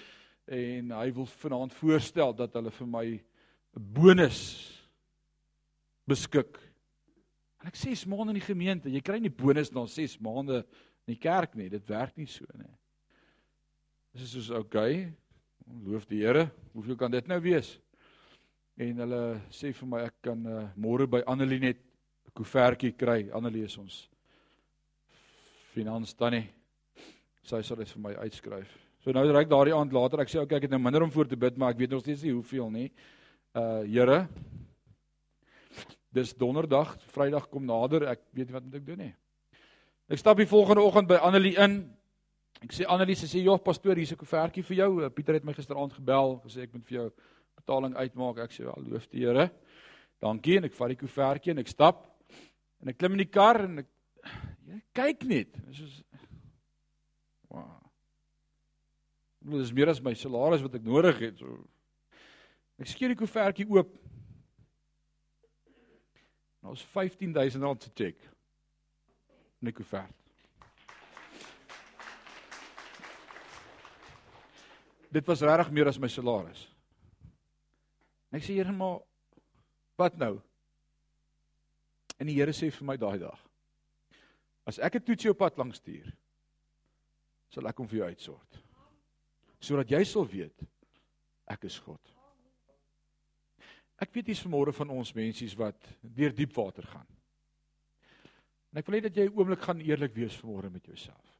[0.45, 4.41] en hy wil vanaand voorstel dat hulle vir my 'n bonus
[6.07, 6.59] beskik.
[7.61, 10.65] En ek 6 maande in die gemeente, jy kry nie bonus na 6 maande
[11.07, 12.77] in die kerk nie, dit werk nie so nie.
[14.13, 15.09] Dis is soos okay.
[15.65, 16.51] Loof die Here.
[16.73, 17.79] Hoeveel kan dit nou wees?
[18.77, 19.21] En hulle
[19.55, 23.31] sê vir my ek kan uh, môre by Annelie net 'n koevertjie kry.
[23.33, 24.09] Annelie is ons
[25.73, 26.51] finans tannie.
[27.43, 28.69] Sy sal dit vir my uitskryf.
[29.01, 30.21] So nou ry ek daardie aand later.
[30.21, 32.03] Ek sê okay, ek het nou minder om voor te bid, maar ek weet nog
[32.03, 32.93] steeds nie hoeveel nie.
[33.55, 34.29] Uh Here.
[36.13, 38.09] Dis donderdag, Vrydag kom nader.
[38.13, 39.15] Ek weet nie wat moet ek doen nie.
[40.09, 41.97] Ek stap die volgende oggend by Annelie in.
[42.65, 45.05] Ek sê Annelies sê joh pastoor hier's 'n koevertjie vir jou.
[45.05, 47.13] Eh, Pieter het my gisteraand gebel gesê ek moet vir jou
[47.57, 48.39] betaling uitmaak.
[48.39, 49.51] Ek sê wel loof die Here.
[50.19, 52.07] Dankie en ek vat die koevertjie en ek stap
[52.81, 53.87] en ek klim in die kar en ek
[54.67, 55.53] jy kyk net.
[55.67, 56.03] Dis soos
[57.51, 57.83] wow.
[59.43, 61.39] Dit is meer as my salaris wat ek nodig het.
[61.39, 61.69] So
[62.81, 63.93] ek skeer die koevertjie oop.
[66.63, 68.25] Nou is 15000 rand se cheque.
[69.61, 70.24] In die koevert.
[75.15, 76.65] Dit was regtig meer as my salaris.
[78.31, 78.99] En ek sê Here maar
[80.01, 80.35] wat nou?
[82.19, 83.39] En die Here sê vir my daai dag.
[84.67, 86.11] As ek 'n toetsie op pad langs stuur,
[87.51, 88.63] sal ek hom vir jou uitsort.
[89.61, 90.65] Sodat jy sal weet
[91.47, 92.01] ek is God.
[94.01, 97.07] Ek weet dis vanmôre van ons mensies wat deur diep water gaan.
[98.73, 101.34] En ek wil hê dat jy 'n oomblik gaan eerlik wees vanmôre met jouself.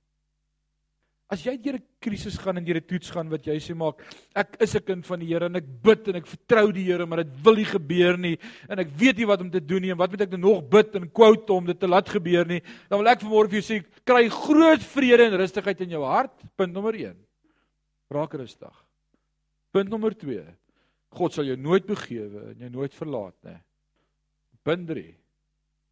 [1.33, 4.03] As jy deur 'n krisis gaan en deur 'n toets gaan wat jy sê maak,
[4.37, 7.07] ek is 'n kind van die Here en ek bid en ek vertrou die Here,
[7.07, 9.91] maar dit wil nie gebeur nie en ek weet nie wat om te doen nie
[9.91, 12.61] en wat moet ek nou nog bid en quote om dit te laat gebeur nie.
[12.91, 16.45] Dan wil ek vanmôre vir jou sê, kry groot vrede en rustigheid in jou hart.
[16.57, 17.17] Punt nommer 1.
[18.11, 18.85] Raak rustig.
[19.73, 20.45] Punt nommer 2.
[21.11, 23.59] God sal jou nooit begewe en jou nooit verlaat nie.
[24.63, 25.15] Punt 3.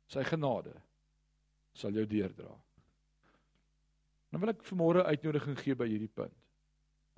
[0.09, 0.75] Sy genade
[1.75, 2.53] sal jou deurdra.
[4.33, 6.33] Dan wil ek vanmôre uitnodiging gee by hierdie punt.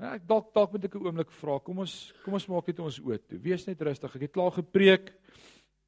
[0.03, 1.61] Ja, ek dalk dalk moet ek 'n oomblik vra.
[1.61, 3.39] Kom ons kom ons maak net ons oë toe.
[3.39, 4.17] Wees net rustig.
[4.17, 5.15] Ek het klaar gepreek.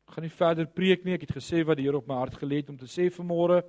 [0.06, 1.14] Ek gaan nie verder preek nie.
[1.14, 3.64] Ek het gesê wat die Here op my hart gelê het om te sê vanmôre.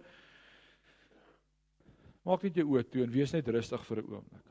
[2.23, 4.45] Maak net jou oë toe en wees net rustig vir 'n oomblik.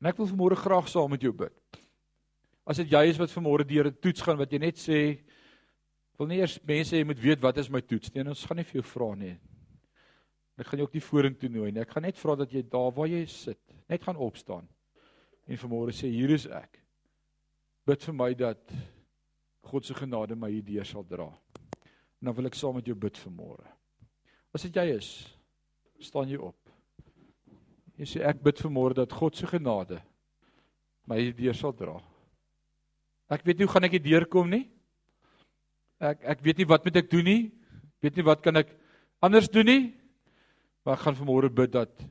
[0.00, 1.52] En ek wil vanmôre graag saam met jou bid.
[2.66, 5.18] As dit jy is wat vanmôre deur 'n toets gaan wat jy net sê
[6.18, 8.28] wil nie eers mense jy moet weet wat is my toets nie.
[8.28, 9.38] Ons gaan nie vir jou vra nie.
[10.60, 11.80] Ek gaan jou ook nie vorentoe nooi nie.
[11.80, 14.66] Ek gaan net vra dat jy daar waar jy sit, net gaan opstaan.
[15.48, 16.78] En vanmôre sê hier is ek.
[17.88, 18.74] Bid vir my dat
[19.66, 21.28] God se genade my hierdeur sal dra.
[22.20, 23.64] En dan wil ek saam met jou bid vanmôre.
[24.54, 25.08] As dit jy is,
[26.02, 26.58] staan jy op.
[27.98, 30.02] Jy sê ek bid vanmôre dat God se genade
[31.08, 31.96] my hierdeur sal dra.
[33.32, 34.66] Ek weet nie hoe gaan ek hierdeur kom nie.
[36.02, 37.42] Ek ek weet nie wat moet ek doen nie.
[38.04, 38.70] Weet nie wat kan ek
[39.22, 39.82] anders doen nie.
[40.82, 42.02] Maar ek gaan vanmôre bid dat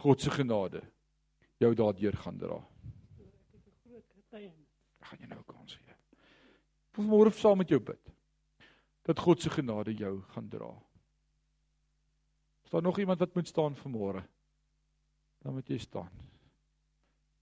[0.00, 0.80] God se genade
[1.60, 2.58] jou daardeur gaan dra.
[4.36, 5.96] Ek gaan jou nou kans gee.
[6.96, 8.12] Vanmôre saam met jou bid
[9.06, 10.72] dat God se genade jou gaan dra.
[12.66, 14.24] Is daar nog iemand wat moet staan vanmôre?
[15.44, 16.10] Dan moet jy staan.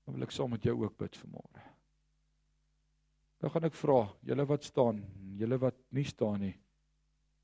[0.05, 1.63] Dan wil ek saam met jou ook bid vanmôre.
[3.41, 5.01] Dan gaan ek vra, julle wat staan,
[5.39, 6.55] julle wat nie staan nie.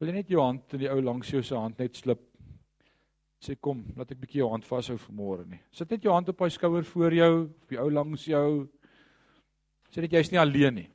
[0.00, 2.29] Wil jy net jou hand in die ou langs jou se hand net slip
[3.40, 5.60] sê kom, laat ek 'n bietjie jou hand vashou vir môre nie.
[5.72, 8.68] Sit net jou hand op hy skouer voor jou, op die ou langs jou.
[9.90, 10.90] Sê net jy's nie alleen nie.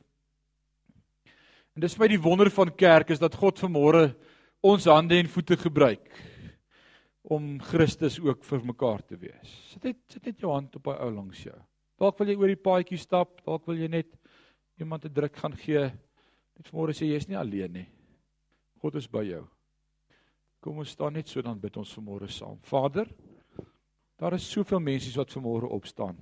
[1.76, 4.16] En dis vir my die wonder van kerk is dat God vir môre
[4.64, 6.08] ons hande en voete gebruik
[7.24, 9.50] om Christus ook vir mekaar te wees.
[9.74, 11.58] Sit net sit net jou hand op hy ou langs jou.
[12.00, 14.16] Dalk wil jy oor die paadjie stap, dalk wil jy net
[14.80, 15.92] iemand 'n druk gaan gee.
[16.56, 17.88] Net môre sê jy's nie alleen nie.
[18.82, 19.48] God is by jou.
[20.66, 22.56] Kom ons staan net so dan bid ons vanmôre saam.
[22.66, 23.06] Vader,
[24.18, 26.16] daar is soveel mense wat vanmôre opstaan.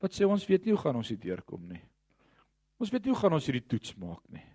[0.00, 1.82] Wat sê ons weet nie hoe gaan ons hier deurkom nie.
[2.80, 4.46] Ons weet nie hoe gaan ons hierdie toets maak nie.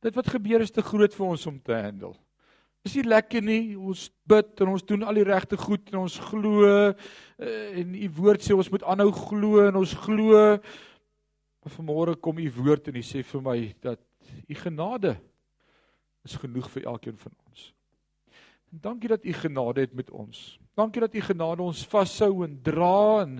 [0.00, 2.14] Dit wat gebeur is te groot vir ons om te handle.
[2.88, 3.76] Is nie lekker nie.
[3.76, 6.96] Ons bid en ons doen al die regte goed en ons glo eh,
[7.84, 10.48] en u woord sê ons moet aanhou glo en ons glo.
[11.60, 14.00] Maar vanmôre kom u woord en u sê vir my dat
[14.48, 15.18] u genade
[16.24, 17.73] is genoeg vir elkeen van ons.
[18.74, 20.58] En dankie dat u genade het met ons.
[20.74, 23.36] Dankie dat u genade ons vashou en dra en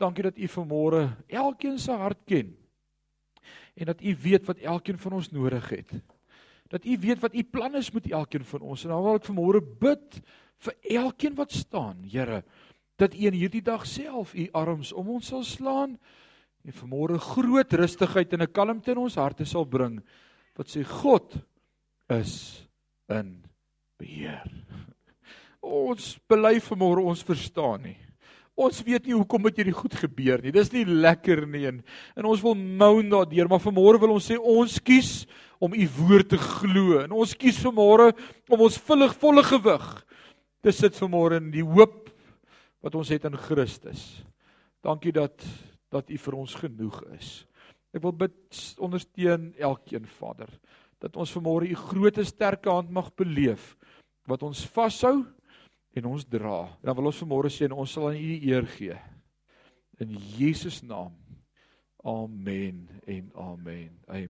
[0.00, 2.54] dankie dat u vanmôre elkeen se hart ken.
[3.74, 5.92] En dat u weet wat elkeen van ons nodig het.
[6.72, 8.84] Dat u weet wat u plan is met elkeen van ons.
[8.84, 10.20] En dan wil ek vanmôre bid
[10.64, 12.40] vir elkeen wat staan, Here,
[12.96, 15.98] dat u in hierdie dag self u arms om ons sal slaan
[16.64, 20.00] en vanmôre groot rustigheid en 'n kalmte in ons harte sal bring
[20.56, 21.36] wat sê God
[22.08, 22.64] is
[23.08, 23.47] in
[24.00, 24.44] beheer.
[25.62, 27.98] Ons bely vanmôre ons verstaan nie.
[28.58, 30.50] Ons weet nie hoekom dit hierdie goed gebeur nie.
[30.54, 31.76] Dis nie lekker nie en,
[32.18, 35.12] en ons wil moan daardeur, maar vanmôre wil ons sê ons kies
[35.62, 36.98] om u woord te glo.
[37.04, 38.10] En ons kies vanmôre
[38.50, 39.86] om ons vullig volle gewig
[40.66, 42.08] te sit vanmôre in die hoop
[42.82, 44.02] wat ons het in Christus.
[44.82, 45.38] Dankie dat
[45.88, 47.28] dat u vir ons genoeg is.
[47.96, 50.50] Ek wil bid ondersteun elkeen Vader
[51.00, 53.76] dat ons vanmôre u groot en sterke hand mag beleef
[54.28, 55.22] wat ons vashou
[55.96, 56.60] en ons dra.
[56.80, 58.98] En dan wil ons vanmôre sê en ons sal aan U die eer gee.
[60.02, 61.16] In Jesus naam.
[62.04, 63.90] Amen en amen.
[64.06, 64.26] amen.